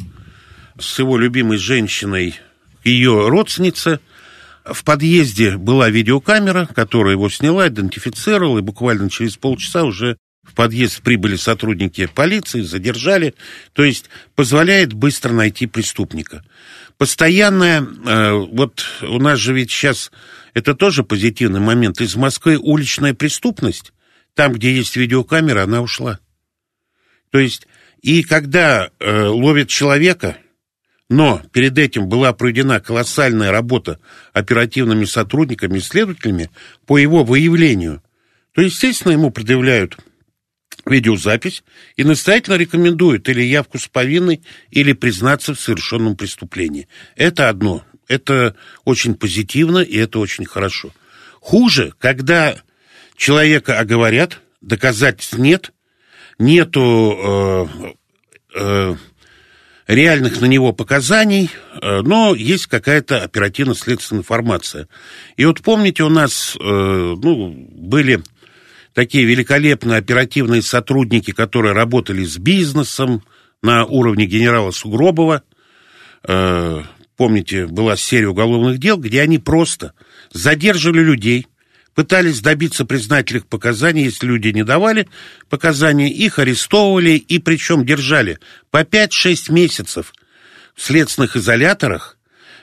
[0.79, 2.35] с его любимой женщиной
[2.87, 4.01] ее родственница.
[4.65, 11.03] В подъезде была видеокамера, которая его сняла, идентифицировала, и буквально через полчаса уже в подъезд
[11.03, 13.35] прибыли сотрудники полиции, задержали.
[13.73, 16.45] То есть позволяет быстро найти преступника.
[16.99, 20.11] Постоянная, э, вот у нас же ведь сейчас,
[20.55, 23.93] это тоже позитивный момент, из Москвы уличная преступность,
[24.35, 26.21] там, где есть видеокамера, она ушла.
[27.31, 27.67] То есть,
[28.01, 30.39] и когда э, ловят человека,
[31.09, 34.01] но перед этим была проведена колоссальная работа
[34.33, 36.51] оперативными сотрудниками, исследователями
[36.87, 38.03] по его выявлению.
[38.53, 39.99] То, естественно, ему предъявляют
[40.85, 41.65] видеозапись
[41.97, 46.89] и настоятельно рекомендуют или явку с повинной, или признаться в совершенном преступлении.
[47.17, 47.85] Это одно.
[48.09, 50.93] Это очень позитивно, и это очень хорошо.
[51.41, 52.57] Хуже, когда
[53.17, 55.73] человека оговорят, доказательств нет,
[56.39, 57.69] нету
[58.55, 58.95] э, э,
[59.87, 64.89] реальных на него показаний, э, но есть какая-то оперативно-следственная информация.
[65.37, 68.23] И вот помните, у нас э, ну, были
[68.93, 73.23] такие великолепные оперативные сотрудники, которые работали с бизнесом
[73.63, 75.43] на уровне генерала Сугробова.
[76.27, 76.83] э,
[77.17, 79.93] помните, была серия уголовных дел, где они просто
[80.33, 81.47] задерживали людей,
[81.97, 85.09] пытались добиться признательных показаний, если люди не давали
[85.49, 88.39] показания, их арестовывали и причем держали
[88.71, 90.13] по 5-6 месяцев
[90.75, 92.19] в следственных изоляторах,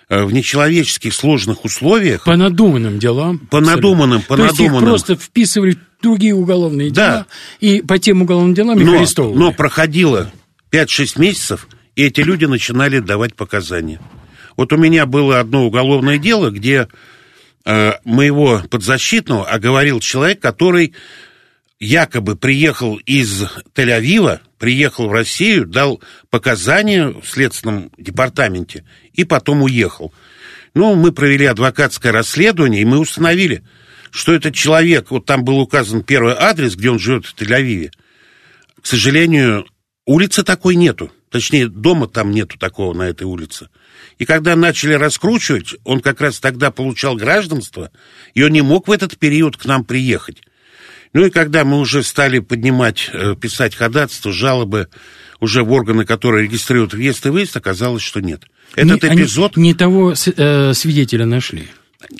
[0.07, 2.25] э, в нечеловеческих сложных условиях.
[2.25, 3.39] По надуманным делам.
[3.39, 4.73] По надуманным, по То надуманным.
[4.73, 7.11] Есть их просто вписывали в другие уголовные Да.
[7.11, 7.27] дела,
[7.59, 9.37] и по тем уголовным делам их но, арестовывали.
[9.39, 10.31] но проходило
[10.69, 13.99] 5-6 месяцев, и эти люди начинали давать показания.
[14.57, 16.87] Вот у меня было одно уголовное дело, где
[17.65, 20.93] э, моего подзащитного оговорил человек, который
[21.80, 23.43] якобы приехал из
[23.76, 30.13] Тель-Авива, приехал в Россию, дал показания в следственном департаменте и потом уехал.
[30.73, 33.63] Ну, мы провели адвокатское расследование, и мы установили,
[34.12, 37.91] что этот человек, вот там был указан первый адрес, где он живет в Тель-Авиве.
[38.82, 39.65] К сожалению,
[40.06, 41.12] улицы такой нету.
[41.30, 43.69] Точнее, дома там нету такого на этой улице.
[44.23, 47.91] И когда начали раскручивать, он как раз тогда получал гражданство,
[48.33, 50.38] и он не мог в этот период к нам приехать.
[51.12, 54.88] Ну и когда мы уже стали поднимать, э, писать ходатайства, жалобы
[55.41, 58.43] уже в органы, которые регистрируют въезд и выезд, оказалось, что нет.
[58.77, 61.67] Этот Не- они эпизод, не того э, свидетеля нашли.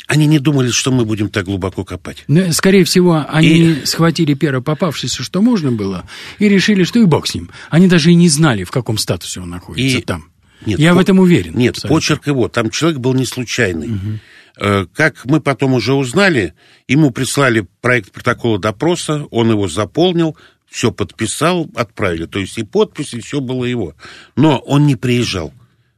[0.08, 2.26] они не думали, что мы будем так глубоко копать.
[2.28, 6.04] Но, Скорее всего, они схватили первое попавшееся, что можно было,
[6.38, 7.50] и решили, что и бог с ним.
[7.70, 10.33] Они даже и не знали, в каком статусе он находится И- там.
[10.65, 11.54] Нет, Я по- в этом уверен.
[11.56, 11.95] Нет, абсолютно.
[11.97, 12.47] почерк его.
[12.47, 14.19] Там человек был не случайный.
[14.60, 16.54] Э, Как мы потом уже узнали,
[16.88, 20.38] ему прислали проект протокола допроса, он его заполнил,
[20.69, 22.26] все подписал, отправили.
[22.26, 23.95] То есть и подпись, и все было его.
[24.36, 25.54] Но он не приезжал,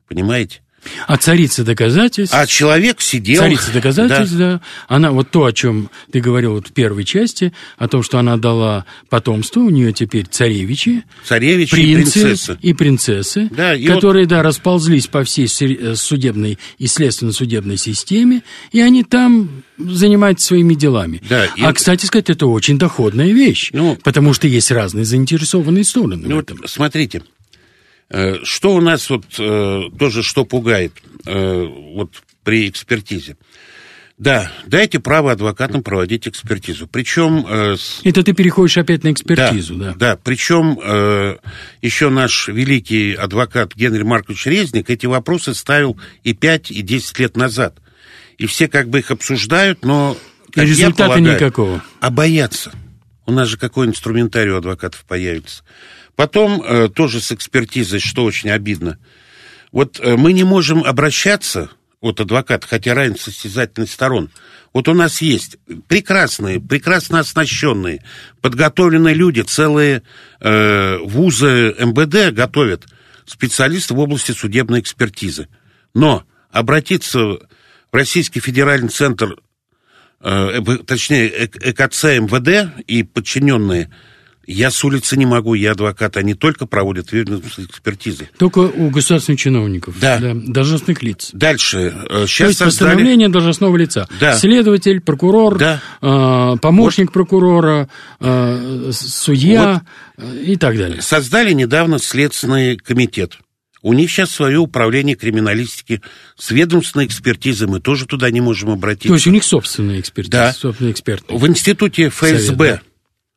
[0.07, 0.61] понимаете?
[1.07, 2.35] А царица доказательств...
[2.35, 3.41] А человек сидел...
[3.41, 4.61] Царица доказательств, да.
[4.87, 8.37] Она вот то, о чем ты говорил вот в первой части, о том, что она
[8.37, 12.57] дала потомство, у нее теперь царевичи, Царевич и принцы принцесса.
[12.61, 18.41] и принцессы, Да, и которые, да, расползлись по всей се- э, судебной и следственно-судебной системе,
[18.71, 21.21] и они там занимаются своими делами.
[21.29, 25.05] Да, и а, вот- кстати сказать, это очень доходная вещь, Ну, потому что есть разные
[25.05, 26.67] заинтересованные стороны Ну в вот этом.
[26.67, 27.21] смотрите, э,
[28.43, 30.93] что у нас вот э, тоже что пугает
[31.25, 32.11] э, вот
[32.43, 33.37] при экспертизе.
[34.17, 36.87] Да, дайте право адвокатам проводить экспертизу.
[36.87, 39.93] Причем э, с- Это ты переходишь опять на экспертизу, да.
[39.93, 40.15] да.
[40.23, 41.35] Причем э,
[41.81, 47.35] еще наш великий адвокат Генри Маркович Резник эти вопросы ставил и 5, и 10 лет
[47.35, 47.77] назад.
[48.37, 50.15] И все как бы их обсуждают, но...
[50.55, 51.83] И результата полагаю, никакого.
[51.99, 52.71] А боятся.
[53.25, 55.63] У нас же какой инструментарий у адвокатов появится.
[56.15, 58.97] Потом э, тоже с экспертизой, что очень обидно.
[59.71, 64.29] Вот э, мы не можем обращаться от адвоката, хотя разница состязательных сторон.
[64.73, 68.03] Вот у нас есть прекрасные, прекрасно оснащенные,
[68.41, 70.03] подготовленные люди, целые
[70.39, 72.85] э, вузы МБД готовят
[73.25, 75.47] специалисты в области судебной экспертизы.
[75.93, 77.39] Но обратиться в
[77.91, 79.37] Российский федеральный центр
[80.21, 83.91] э, точнее, ЭКЦ МВД и подчиненные,
[84.47, 88.29] я с улицы не могу, я адвокат, они только проводят ведомственные экспертизы.
[88.37, 90.19] Только у государственных чиновников, Да.
[90.33, 91.29] должностных лиц.
[91.33, 92.89] Дальше, э, То сейчас есть создали...
[92.89, 94.07] постановление должностного лица.
[94.19, 94.35] Да.
[94.37, 95.81] Следователь, прокурор, Да.
[96.01, 99.81] э, помощник прокурора, э, судья
[100.17, 101.01] э, и так далее.
[101.01, 103.37] Создали недавно Следственный комитет.
[103.81, 106.01] У них сейчас свое управление криминалистики
[106.37, 107.67] с ведомственной экспертизой.
[107.67, 109.09] Мы тоже туда не можем обратиться.
[109.09, 110.53] То есть у них собственная экспертиза, Да.
[110.53, 111.23] собственный эксперт.
[111.29, 112.81] В институте ФСБ, Совет,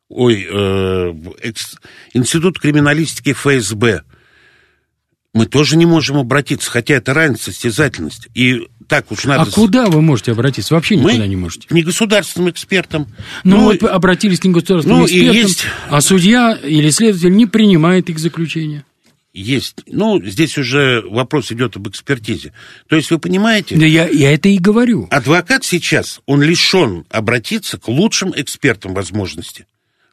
[0.09, 1.13] ой, э,
[2.13, 4.03] институт криминалистики ФСБ,
[5.33, 8.27] мы тоже не можем обратиться, хотя это разница, состязательность.
[8.33, 9.43] И так уж надо...
[9.43, 10.73] А куда вы можете обратиться?
[10.73, 11.67] Вообще Мы никуда не можете.
[11.67, 13.07] к негосударственным экспертам.
[13.43, 18.17] Ну, вот обратились к негосударственным ну, экспертам, есть- а судья или следователь не принимает их
[18.17, 18.83] заключение.
[19.31, 19.75] Есть.
[19.85, 22.51] Ну, здесь уже вопрос идет об экспертизе.
[22.87, 25.07] То есть, вы понимаете, Да я, я это и говорю.
[25.11, 29.67] адвокат сейчас, он лишен обратиться к лучшим экспертам возможности.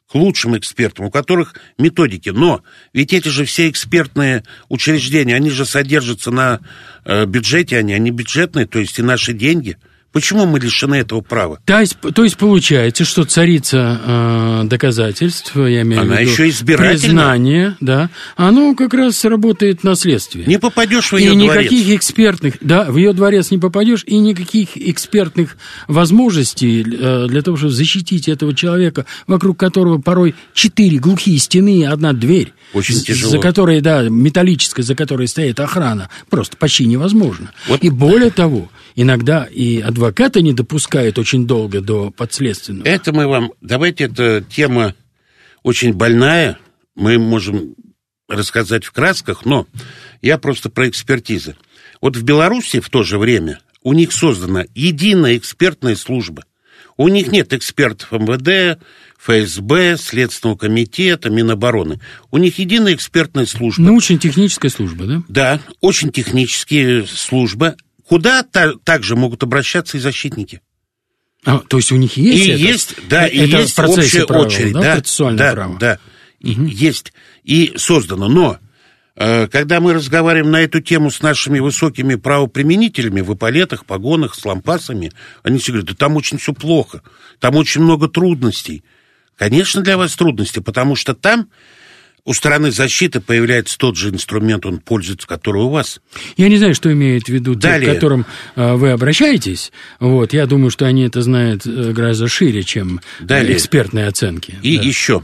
[0.08, 2.28] К лучшим экспертам, у которых методики.
[2.28, 6.60] Но ведь эти же все экспертные учреждения, они же содержатся на
[7.04, 9.78] э, бюджете, они, они бюджетные, то есть и наши деньги.
[10.12, 11.58] Почему мы лишены этого права?
[11.66, 16.64] То есть, то есть получается, что царица э, доказательств, я имею Она в виду еще
[16.64, 20.46] признание, да, оно как раз работает на следствие.
[20.46, 21.98] Не попадешь в и ее никаких дворец.
[21.98, 27.72] экспертных, да, в ее дворец не попадешь, и никаких экспертных возможностей э, для того, чтобы
[27.72, 32.52] защитить этого человека, вокруг которого порой четыре глухие стены и одна дверь.
[32.72, 33.32] Очень тяжело.
[33.32, 37.52] За которой, да, металлическая, за которой стоит охрана, просто почти невозможно.
[37.68, 42.88] Вот- И более того, иногда и адвоката не допускают очень долго до подследственного.
[42.88, 43.52] Это мы вам...
[43.60, 44.94] Давайте, эта тема
[45.62, 46.58] очень больная.
[46.96, 47.76] Мы можем
[48.28, 49.68] рассказать в красках, но
[50.22, 51.56] я просто про экспертизы.
[52.00, 56.44] Вот в Беларуси в то же время у них создана единая экспертная служба.
[56.96, 58.80] У них нет экспертов МВД,
[59.18, 62.00] ФСБ, Следственного комитета, Минобороны.
[62.30, 63.82] У них единая экспертная служба.
[63.82, 65.22] Научно-техническая служба, да?
[65.28, 67.76] Да, очень технические службы,
[68.08, 70.60] куда та, также могут обращаться и защитники.
[71.44, 72.60] А, то есть у них есть и это?
[72.60, 75.78] есть, да, и это есть общая правил, очередь, да, да, процессуальное да, право.
[75.78, 75.98] да,
[76.40, 77.12] и есть
[77.44, 78.28] и создано.
[78.28, 78.58] Но
[79.14, 84.44] э, когда мы разговариваем на эту тему с нашими высокими правоприменителями в эполетах, погонах, с
[84.44, 85.12] лампасами,
[85.44, 87.02] они все говорят, да там очень все плохо,
[87.38, 88.82] там очень много трудностей.
[89.36, 91.48] Конечно, для вас трудности, потому что там
[92.26, 96.00] у стороны защиты появляется тот же инструмент, он пользуется, который у вас.
[96.36, 97.90] Я не знаю, что имеет в виду те, Далее.
[97.90, 99.72] к которым э, вы обращаетесь.
[100.00, 103.56] Вот, я думаю, что они это знают э, гораздо шире, чем э, Далее.
[103.56, 104.56] экспертные оценки.
[104.62, 104.82] И Да.
[104.82, 105.22] еще,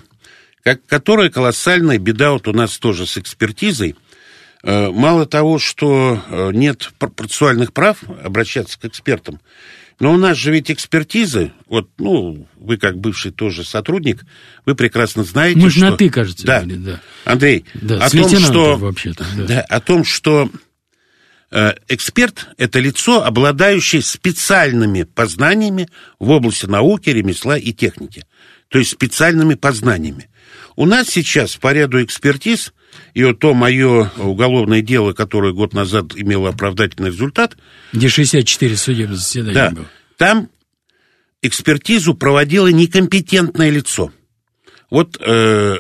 [0.65, 3.97] как, которая колоссальная беда вот у нас тоже с экспертизой.
[4.65, 6.23] Мало того, что
[6.55, 9.41] нет пр- процессуальных прав обращаться к экспертам,
[10.03, 14.25] но у нас же ведь экспертизы, вот, ну, вы как бывший тоже сотрудник,
[14.67, 15.91] вы прекрасно знаете, Мы же что...
[15.91, 16.61] на «ты», кажется, да.
[16.63, 17.01] были, да.
[17.25, 18.77] Андрей, Да, о том, что...
[18.79, 19.45] вообще-то, да.
[19.45, 20.51] Да, о том, что
[21.53, 25.89] э, эксперт– это лицо, обладающее специальными познаниями
[26.19, 28.27] в области науки, ремесла и техники.
[28.71, 30.31] То есть специальными познаниями.
[30.75, 32.73] У нас сейчас по ряду экспертиз,
[33.15, 37.57] и вот то мое уголовное дело, которое год назад имело оправдательный результат,
[37.93, 39.87] Где 64 судебных заседания да, было.
[40.17, 40.49] там
[41.43, 44.13] экспертизу проводило некомпетентное лицо.
[44.91, 45.79] Вот э,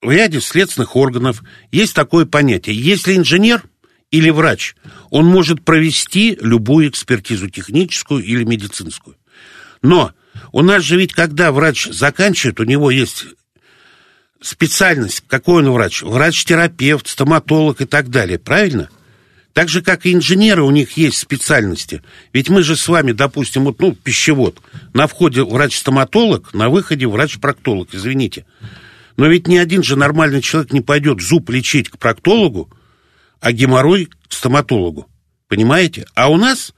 [0.00, 2.76] в ряде следственных органов есть такое понятие.
[2.76, 3.64] Если инженер
[4.10, 4.76] или врач,
[5.10, 9.16] он может провести любую экспертизу, техническую или медицинскую.
[9.82, 10.12] Но
[10.52, 13.24] у нас же ведь, когда врач заканчивает, у него есть
[14.42, 15.24] специальность.
[15.26, 16.02] Какой он врач?
[16.02, 18.38] Врач-терапевт, стоматолог и так далее.
[18.38, 18.90] Правильно?
[19.52, 22.02] Так же, как и инженеры, у них есть специальности.
[22.32, 24.60] Ведь мы же с вами, допустим, вот, ну, пищевод.
[24.94, 28.46] На входе врач-стоматолог, на выходе врач-проктолог, извините.
[29.16, 32.70] Но ведь ни один же нормальный человек не пойдет зуб лечить к проктологу,
[33.40, 35.06] а геморрой к стоматологу.
[35.48, 36.06] Понимаете?
[36.14, 36.72] А у нас,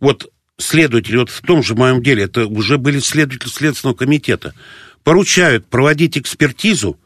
[0.00, 4.52] вот следователи, вот в том же моем деле, это уже были следователи Следственного комитета,
[5.04, 6.98] поручают проводить экспертизу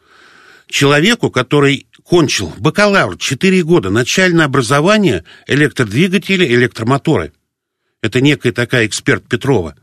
[0.71, 7.33] человеку, который кончил бакалавр, 4 года, начальное образование, электродвигатели, электромоторы.
[8.03, 9.77] Это некая такая эксперт Петрова.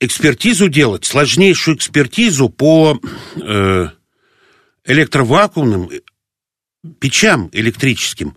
[0.00, 2.98] Экспертизу делать, сложнейшую экспертизу по
[3.36, 3.88] э,
[4.84, 5.90] электровакуумным
[6.98, 8.36] печам электрическим.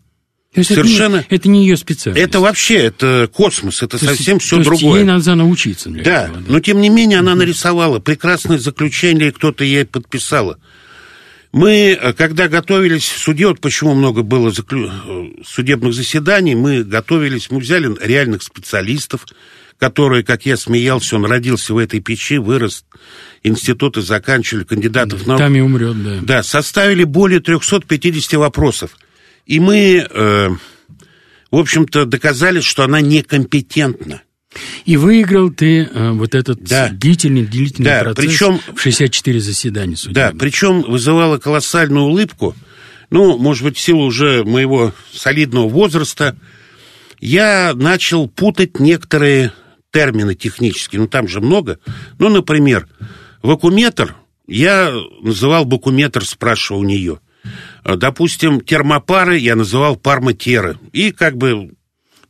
[0.53, 2.23] То есть Совершенно- Это не, это не ее специальность.
[2.27, 4.99] Это вообще, это космос, это То есть- совсем все то есть другое.
[4.99, 6.43] Ей надо научиться для Да, этого.
[6.47, 10.59] но тем не менее она нарисовала прекрасное заключение, кто-то ей подписала.
[11.51, 14.91] Мы, э, когда готовились в суде, вот почему много было заклю-
[15.39, 19.25] э, судебных заседаний, мы готовились, мы взяли реальных специалистов,
[19.79, 22.85] которые, как я смеялся, он родился в этой печи, вырос,
[23.43, 25.39] институты заканчивали, кандидатов наук.
[25.39, 26.19] Там и умрет, да.
[26.21, 28.91] Да, составили более 350 вопросов.
[29.45, 30.49] И мы, э,
[31.51, 34.21] в общем-то, доказали, что она некомпетентна.
[34.85, 36.89] И выиграл ты э, вот этот Да.
[36.89, 40.37] длительный, длительный Да, процесс причем- в 64 заседания Да, судебных.
[40.39, 42.55] причем вызывала колоссальную улыбку.
[43.09, 46.35] Ну, может быть, в силу уже моего солидного возраста,
[47.19, 49.51] я начал путать некоторые
[49.91, 51.01] термины технические.
[51.01, 51.79] Ну, там же много.
[52.19, 52.87] Ну, например,
[53.41, 54.15] вакууметр,
[54.47, 57.19] я называл бакуметр, спрашивал у нее.
[57.83, 60.77] А, Допустим, термопары я называл пармотеры.
[60.91, 61.71] И как бы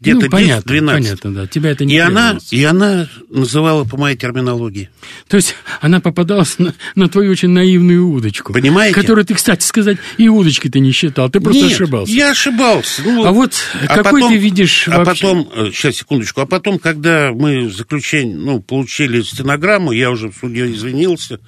[0.04, 0.86] где-то ну, понятно, 10-12.
[0.88, 1.48] понятно, да.
[1.48, 4.90] Тебя это не И она, и она называла по моей терминологии.
[5.30, 8.52] То есть она попадалась на, на твою очень наивную удочку.
[8.52, 8.94] Понимаете?
[8.96, 11.30] Которую ты, кстати сказать, и удочкой ты не считал.
[11.30, 12.12] Ты просто Нет, ошибался.
[12.12, 13.02] я ошибался.
[13.06, 13.54] Ну, А вот
[13.88, 18.60] какой ты видишь А вообще- потом, э, сейчас, секундочку, а потом, когда мы заключение, ну,
[18.62, 21.40] получили стенограмму, я уже в суде извинился,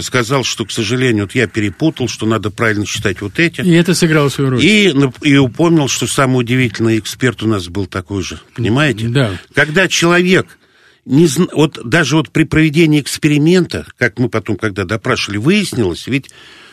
[0.00, 3.60] сказал, что, к сожалению, вот я перепутал, что надо правильно читать вот эти.
[3.60, 4.64] И это сыграло свою роль.
[4.64, 8.40] И, и упомнил, что самый удивительный эксперт у нас был такой же.
[8.54, 9.08] Понимаете?
[9.08, 9.32] Да.
[9.54, 10.58] Когда человек,
[11.04, 16.30] не вот даже вот при проведении эксперимента, как мы потом, когда допрашивали, выяснилось, ведь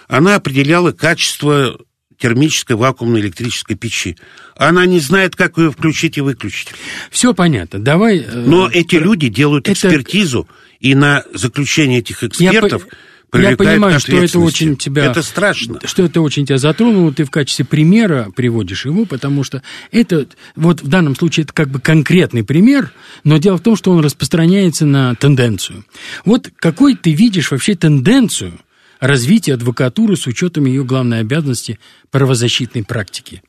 [0.08, 1.78] она определяла качество
[2.18, 4.16] термической вакуумной электрической печи.
[4.56, 6.68] Она не знает, как ее включить и выключить.
[7.10, 7.80] Все понятно.
[7.80, 8.20] Давай...
[8.20, 10.48] э, Но эти люди делают это- экспертизу,
[10.82, 12.88] и на заключение этих Я экспертов
[13.30, 15.06] привлекают Я понимаю, что это очень тебя...
[15.06, 15.80] Это страшно.
[15.86, 19.62] Что это очень тебя затронуло, ты в качестве примера приводишь его, потому что
[19.92, 22.92] это, вот в данном случае это как бы конкретный пример,
[23.24, 25.86] но дело в том, что он распространяется на тенденцию.
[26.26, 28.60] Вот какой ты видишь вообще тенденцию
[29.00, 31.80] развития адвокатуры с учетом ее главной обязанности
[32.10, 33.44] правозащитной практики?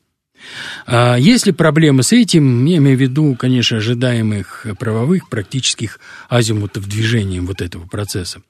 [0.85, 7.45] А если проблемы с этим, я имею в виду, конечно, ожидаемых правовых, практических азимутов движением
[7.45, 8.41] вот этого процесса,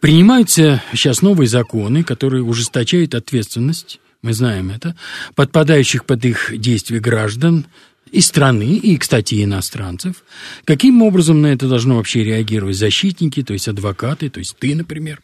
[0.00, 4.96] принимаются сейчас новые законы, которые ужесточают ответственность, мы знаем это,
[5.34, 7.66] подпадающих под их действия граждан,
[8.12, 10.22] и страны, и, кстати, иностранцев.
[10.64, 15.20] Каким образом на это должны вообще реагировать защитники, то есть адвокаты, то есть ты, например?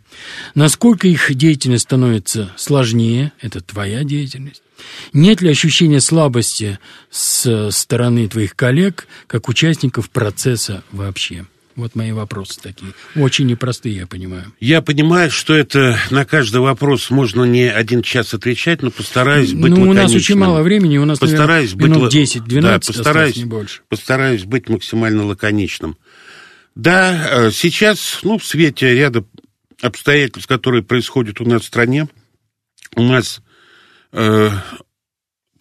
[0.54, 4.62] Насколько их деятельность становится сложнее, это твоя деятельность?
[5.12, 6.78] Нет ли ощущения слабости
[7.10, 11.46] с стороны твоих коллег, как участников процесса вообще?
[11.78, 12.92] Вот мои вопросы такие.
[13.14, 14.52] Очень непростые, я понимаю.
[14.58, 19.70] Я понимаю, что это на каждый вопрос можно не один час отвечать, но постараюсь быть
[19.70, 23.36] Ну, у нас очень мало времени, у нас, постараюсь наверное, быть, минут 10-12 да, постараюсь,
[23.36, 23.82] не больше.
[23.88, 25.96] Постараюсь быть максимально лаконичным.
[26.74, 29.24] Да, э, сейчас, ну, в свете ряда
[29.80, 32.08] обстоятельств, которые происходят у нас в стране,
[32.96, 33.40] у нас
[34.10, 34.50] э,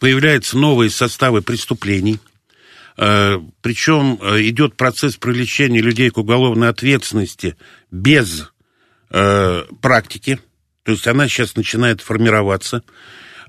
[0.00, 2.18] появляются новые составы преступлений,
[2.98, 7.56] Причем э, идет процесс привлечения людей к уголовной ответственности
[7.92, 8.50] без
[9.10, 10.40] э, практики.
[10.82, 12.82] То есть она сейчас начинает формироваться.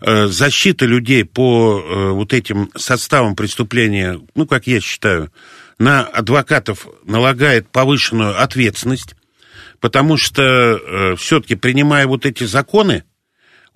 [0.02, 5.30] Защита людей по вот этим составам преступления, ну, как я считаю,
[5.78, 9.16] на адвокатов налагает повышенную ответственность,
[9.82, 13.04] потому что все-таки принимая вот эти законы,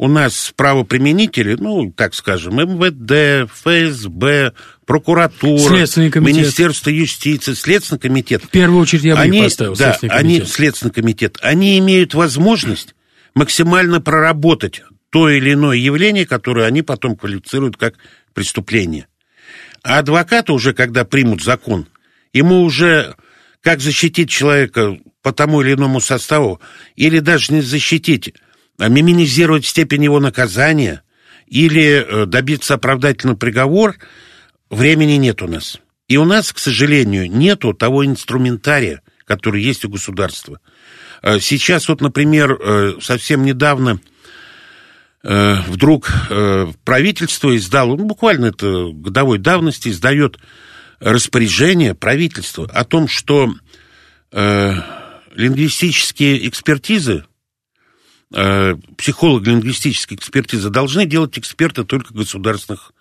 [0.04, 4.52] у нас правоприменители, ну, так скажем, МВД, ФСБ,
[4.86, 5.78] прокуратура,
[6.20, 8.44] Министерство юстиции, Следственный комитет.
[8.44, 10.42] В первую очередь я бы они, поставил да, Следственный комитет.
[10.42, 11.38] Они, Следственный комитет.
[11.42, 12.96] Они имеют возможность
[13.34, 17.96] максимально проработать то или иное явление, которое они потом квалифицируют как
[18.34, 19.08] преступление.
[19.84, 21.88] А адвокаты уже, когда примут закон,
[22.34, 23.16] ему уже
[23.62, 26.60] как защитить человека по тому или иному составу,
[26.98, 28.34] или даже не защитить,
[28.80, 31.04] минимизировать степень его наказания
[31.48, 33.96] или э, добиться оправдательного приговор,
[34.70, 35.80] времени нет у нас.
[36.08, 40.60] И у нас, к сожалению, нету того инструментария, который есть у государства.
[41.22, 44.00] Э, сейчас вот, например, э, совсем недавно
[45.26, 46.12] вдруг
[46.84, 50.38] правительство издало, ну, буквально это годовой давности, издает
[51.00, 53.54] распоряжение правительства о том, что
[54.34, 57.24] лингвистические экспертизы
[58.34, 62.92] э, психолого-лингвистической экспертизы должны делать эксперты только государственных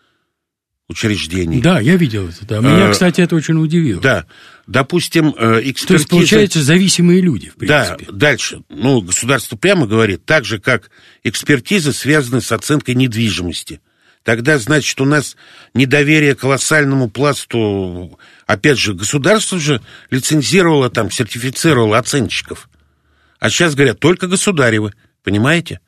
[0.88, 1.60] учреждений.
[1.60, 2.44] Да, я видел это.
[2.46, 2.58] Да.
[2.60, 4.00] Меня, э, кстати, это очень удивило.
[4.00, 4.26] Да.
[4.66, 5.86] Допустим, экспертиза...
[5.86, 8.06] То есть, получается, зависимые люди, в принципе.
[8.06, 8.62] Да, дальше.
[8.68, 10.90] Ну, государство прямо говорит, так же, как
[11.24, 13.80] экспертизы связаны с оценкой недвижимости.
[14.22, 15.36] Тогда, значит, у нас
[15.74, 18.18] недоверие колоссальному пласту...
[18.46, 19.80] Опять же, государство же
[20.10, 22.68] лицензировало, там, сертифицировало оценщиков.
[23.40, 24.92] А сейчас говорят, только государевы.
[25.22, 25.80] Понимаете?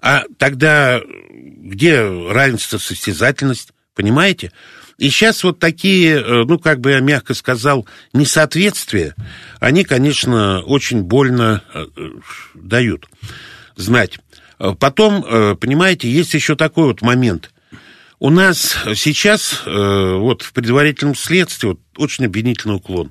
[0.00, 1.00] А тогда
[1.30, 3.70] где равенство, состязательность?
[3.94, 4.52] Понимаете?
[5.00, 9.14] И сейчас вот такие, э, ну, как бы я мягко сказал, несоответствия,
[9.58, 11.86] они, конечно, очень больно э,
[12.54, 13.08] дают
[13.76, 14.18] знать.
[14.78, 17.50] Потом, э, понимаете, есть еще такой вот момент.
[18.18, 23.10] У нас сейчас, вот в предварительном следствии, вот, очень обвинительный уклон.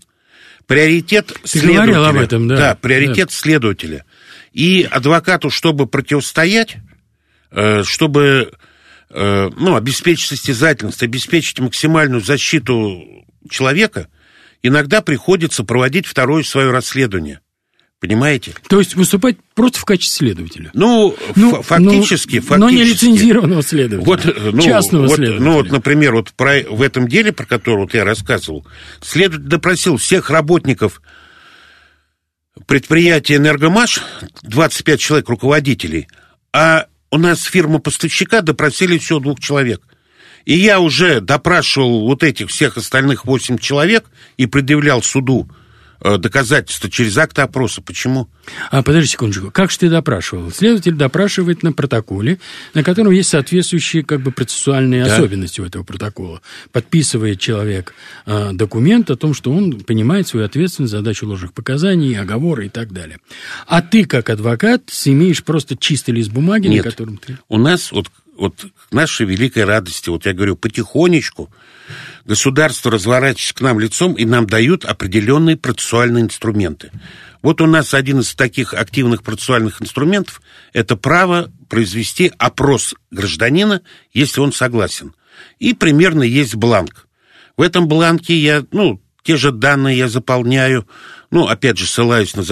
[0.67, 2.09] Приоритет Ты следователя.
[2.09, 2.55] об этом, да.
[2.55, 3.33] Да, приоритет да.
[3.33, 4.05] следователя.
[4.53, 6.77] И адвокату, чтобы противостоять,
[7.51, 8.51] э, чтобы
[9.09, 14.07] э, ну, обеспечить состязательность, обеспечить максимальную защиту человека,
[14.63, 17.41] иногда приходится проводить второе свое расследование.
[17.99, 18.53] Понимаете?
[18.69, 20.71] То есть выступать просто в качестве следователя.
[20.73, 22.59] Ну, ну фактически, ну, фактически.
[22.59, 24.05] Но не лицензированного следователя.
[24.05, 25.45] Вот, ну, частного вот, следователя.
[25.45, 28.65] Ну, вот, например, вот про, в этом деле, про которое вот я рассказывал,
[29.01, 31.01] следователь допросил всех работников
[32.65, 34.01] предприятие «Энергомаш»,
[34.43, 36.07] 25 человек руководителей,
[36.53, 39.81] а у нас фирма поставщика допросили всего двух человек.
[40.45, 44.05] И я уже допрашивал вот этих всех остальных 8 человек
[44.37, 45.49] и предъявлял суду
[46.01, 47.81] доказательства через акты опроса.
[47.81, 48.29] Почему?
[48.71, 49.51] А, подожди секундочку.
[49.51, 50.51] Как же ты допрашивал?
[50.51, 52.39] Следователь допрашивает на протоколе,
[52.73, 55.13] на котором есть соответствующие как бы процессуальные да.
[55.13, 56.41] особенности у этого протокола.
[56.71, 57.93] Подписывает человек
[58.25, 62.69] э, документ о том, что он понимает свою ответственность за дачу ложных показаний, оговоры и
[62.69, 63.19] так далее.
[63.67, 66.85] А ты, как адвокат, имеешь просто чистый лист бумаги, Нет.
[66.85, 67.37] на котором ты...
[67.49, 71.49] У нас вот вот к нашей великой радости, вот я говорю, потихонечку
[72.25, 76.91] государство разворачивается к нам лицом и нам дают определенные процессуальные инструменты.
[77.41, 80.41] Вот у нас один из таких активных процессуальных инструментов–
[80.73, 83.81] это право произвести опрос гражданина,
[84.13, 85.13] если он согласен.
[85.57, 87.07] И примерно есть бланк.
[87.55, 90.87] В этом бланке я, ну, те же данные я заполняю,
[91.31, 92.43] ну, опять же, ссылаюсь на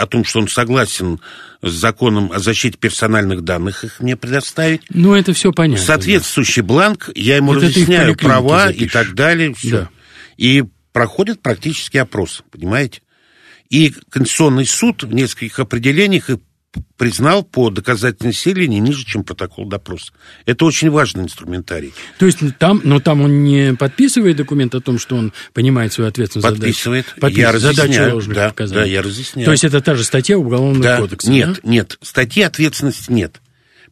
[0.00, 1.20] о том, что он согласен
[1.62, 4.82] с законом о защите персональных данных их мне предоставить.
[4.90, 5.84] Ну, это все понятно.
[5.84, 6.68] Соответствующий да.
[6.68, 8.82] бланк, я ему это разъясняю права запишешь.
[8.82, 9.70] и так далее, все.
[9.70, 9.90] Да.
[10.36, 13.02] И проходит практически опрос, понимаете?
[13.68, 16.30] И Конституционный суд в нескольких определениях
[16.96, 20.12] признал по доказательной силе не ниже, чем протокол допроса.
[20.46, 21.94] Это очень важный инструментарий.
[22.18, 26.08] То есть там, но там он не подписывает документ о том, что он понимает свою
[26.08, 27.06] ответственность Подписывает.
[27.06, 27.62] Задачу, подписывает.
[27.62, 28.54] Я задачу ложных да.
[28.66, 29.46] Да, я разъясняю.
[29.46, 31.70] То есть это та же статья Уголовного да, кодекса, Нет, да?
[31.70, 31.98] нет.
[32.02, 33.40] Статьи ответственности нет.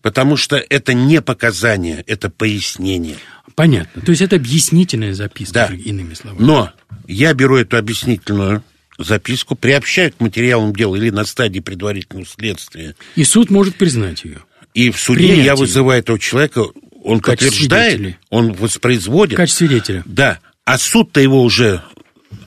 [0.02, 3.16] Потому что это не показания, это пояснение.
[3.56, 4.02] Понятно.
[4.02, 5.74] То есть это объяснительная записка, да.
[5.74, 6.44] иными словами.
[6.44, 6.72] Но
[7.08, 8.62] я беру эту объяснительную
[8.98, 12.94] записку, приобщают к материалам дела или на стадии предварительного следствия.
[13.14, 14.38] И суд может признать ее.
[14.74, 15.44] И в суде Принятие.
[15.44, 16.64] я вызываю этого человека,
[17.02, 19.34] он подтверждает, он воспроизводит.
[19.34, 20.02] В качестве свидетеля.
[20.04, 20.38] Да.
[20.64, 21.82] А суд-то его уже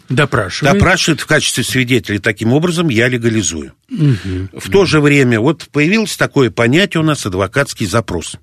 [0.10, 0.76] допрашивает.
[0.76, 2.20] допрашивает в качестве свидетеля.
[2.20, 3.74] Таким образом, я легализую.
[3.90, 4.60] Угу.
[4.60, 8.38] В то же время, вот появилось такое понятие у нас адвокатский запрос.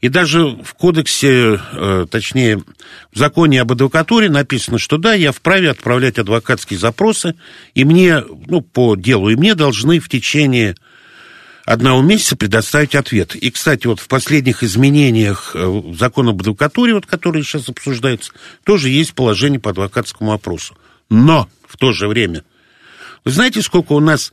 [0.00, 2.62] И даже в кодексе, э, точнее,
[3.12, 7.34] в законе об адвокатуре написано, что да, я вправе отправлять адвокатские запросы,
[7.74, 10.76] и мне, ну, по делу, и мне должны в течение
[11.64, 13.34] одного месяца предоставить ответ.
[13.34, 18.32] И, кстати, вот в последних изменениях э, закона об адвокатуре, вот, которые сейчас обсуждаются,
[18.64, 20.76] тоже есть положение по адвокатскому опросу.
[21.10, 22.44] Но в то же время,
[23.24, 24.32] вы знаете, сколько у нас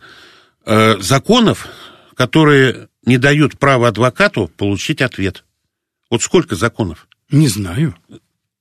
[0.66, 1.68] э, законов,
[2.16, 5.44] которые не дают права адвокату получить ответ?
[6.10, 7.08] Вот сколько законов?
[7.32, 7.96] Не знаю.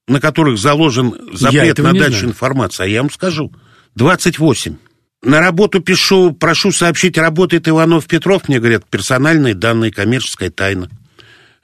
[0.09, 2.85] На которых заложен запрет на дачу информации.
[2.85, 3.53] А я вам скажу.
[3.95, 4.77] 28.
[5.23, 8.49] На работу пишу, прошу сообщить, работает Иванов Петров.
[8.49, 10.91] Мне говорят, персональные данные, коммерческая тайна.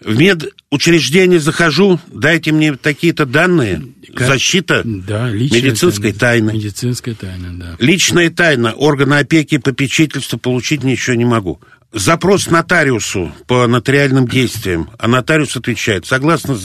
[0.01, 3.83] В медучреждение захожу, дайте мне такие-то данные,
[4.15, 4.29] как?
[4.29, 6.53] защита да, медицинской тайны.
[6.53, 7.77] Медицинская тайна, да.
[7.81, 11.61] Личная тайна, органы опеки и попечительства получить ничего не могу
[11.93, 16.59] запрос нотариусу по нотариальным действиям, а нотариус отвечает, согласно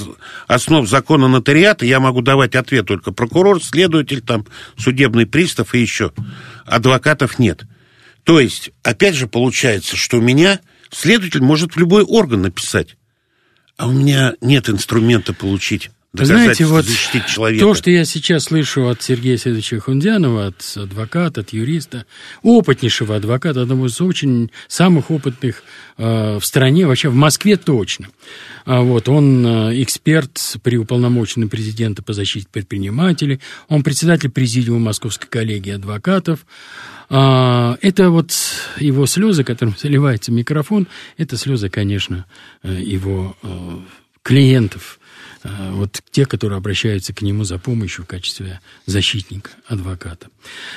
[0.48, 4.46] основ закона нотариата, я могу давать ответ только прокурор, следователь, там,
[4.78, 6.12] судебный пристав и еще.
[6.66, 7.64] Адвокатов нет.
[8.24, 10.60] То есть, опять же, получается, что у меня
[10.92, 12.96] следователь может в любой орган написать,
[13.78, 16.86] а у меня нет инструмента получить знаете, вот
[17.60, 22.06] то, что я сейчас слышу от Сергея Седовича Хундянова, от адвоката, от юриста,
[22.44, 25.64] опытнейшего адвоката, одного из очень самых опытных
[25.98, 28.10] э, в стране, вообще в Москве точно.
[28.66, 35.28] А вот, он э, эксперт при уполномоченном президента по защите предпринимателей, он председатель президиума Московской
[35.28, 36.46] коллегии адвокатов.
[37.10, 38.32] А, это вот
[38.78, 40.88] его слезы, которым заливается микрофон,
[41.18, 42.28] это слезы, конечно,
[42.62, 43.78] э, его э,
[44.22, 45.00] клиентов–
[45.44, 50.28] вот те, которые обращаются к нему за помощью в качестве защитника, адвоката.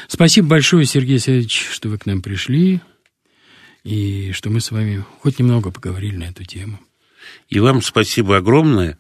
[0.09, 2.81] Спасибо большое, Сергей Сергеевич, что вы к нам пришли
[3.85, 6.81] и что мы с вами хоть немного поговорили на эту тему.
[7.49, 8.99] И вам спасибо огромное,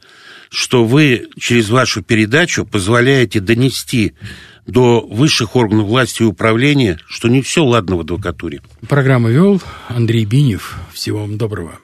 [0.50, 4.14] что вы через вашу передачу позволяете донести
[4.66, 8.62] до высших органов власти и управления, что не все ладно в адвокатуре.
[8.88, 10.76] Программу вел Андрей Бинев.
[10.92, 11.78] Всего вам доброго.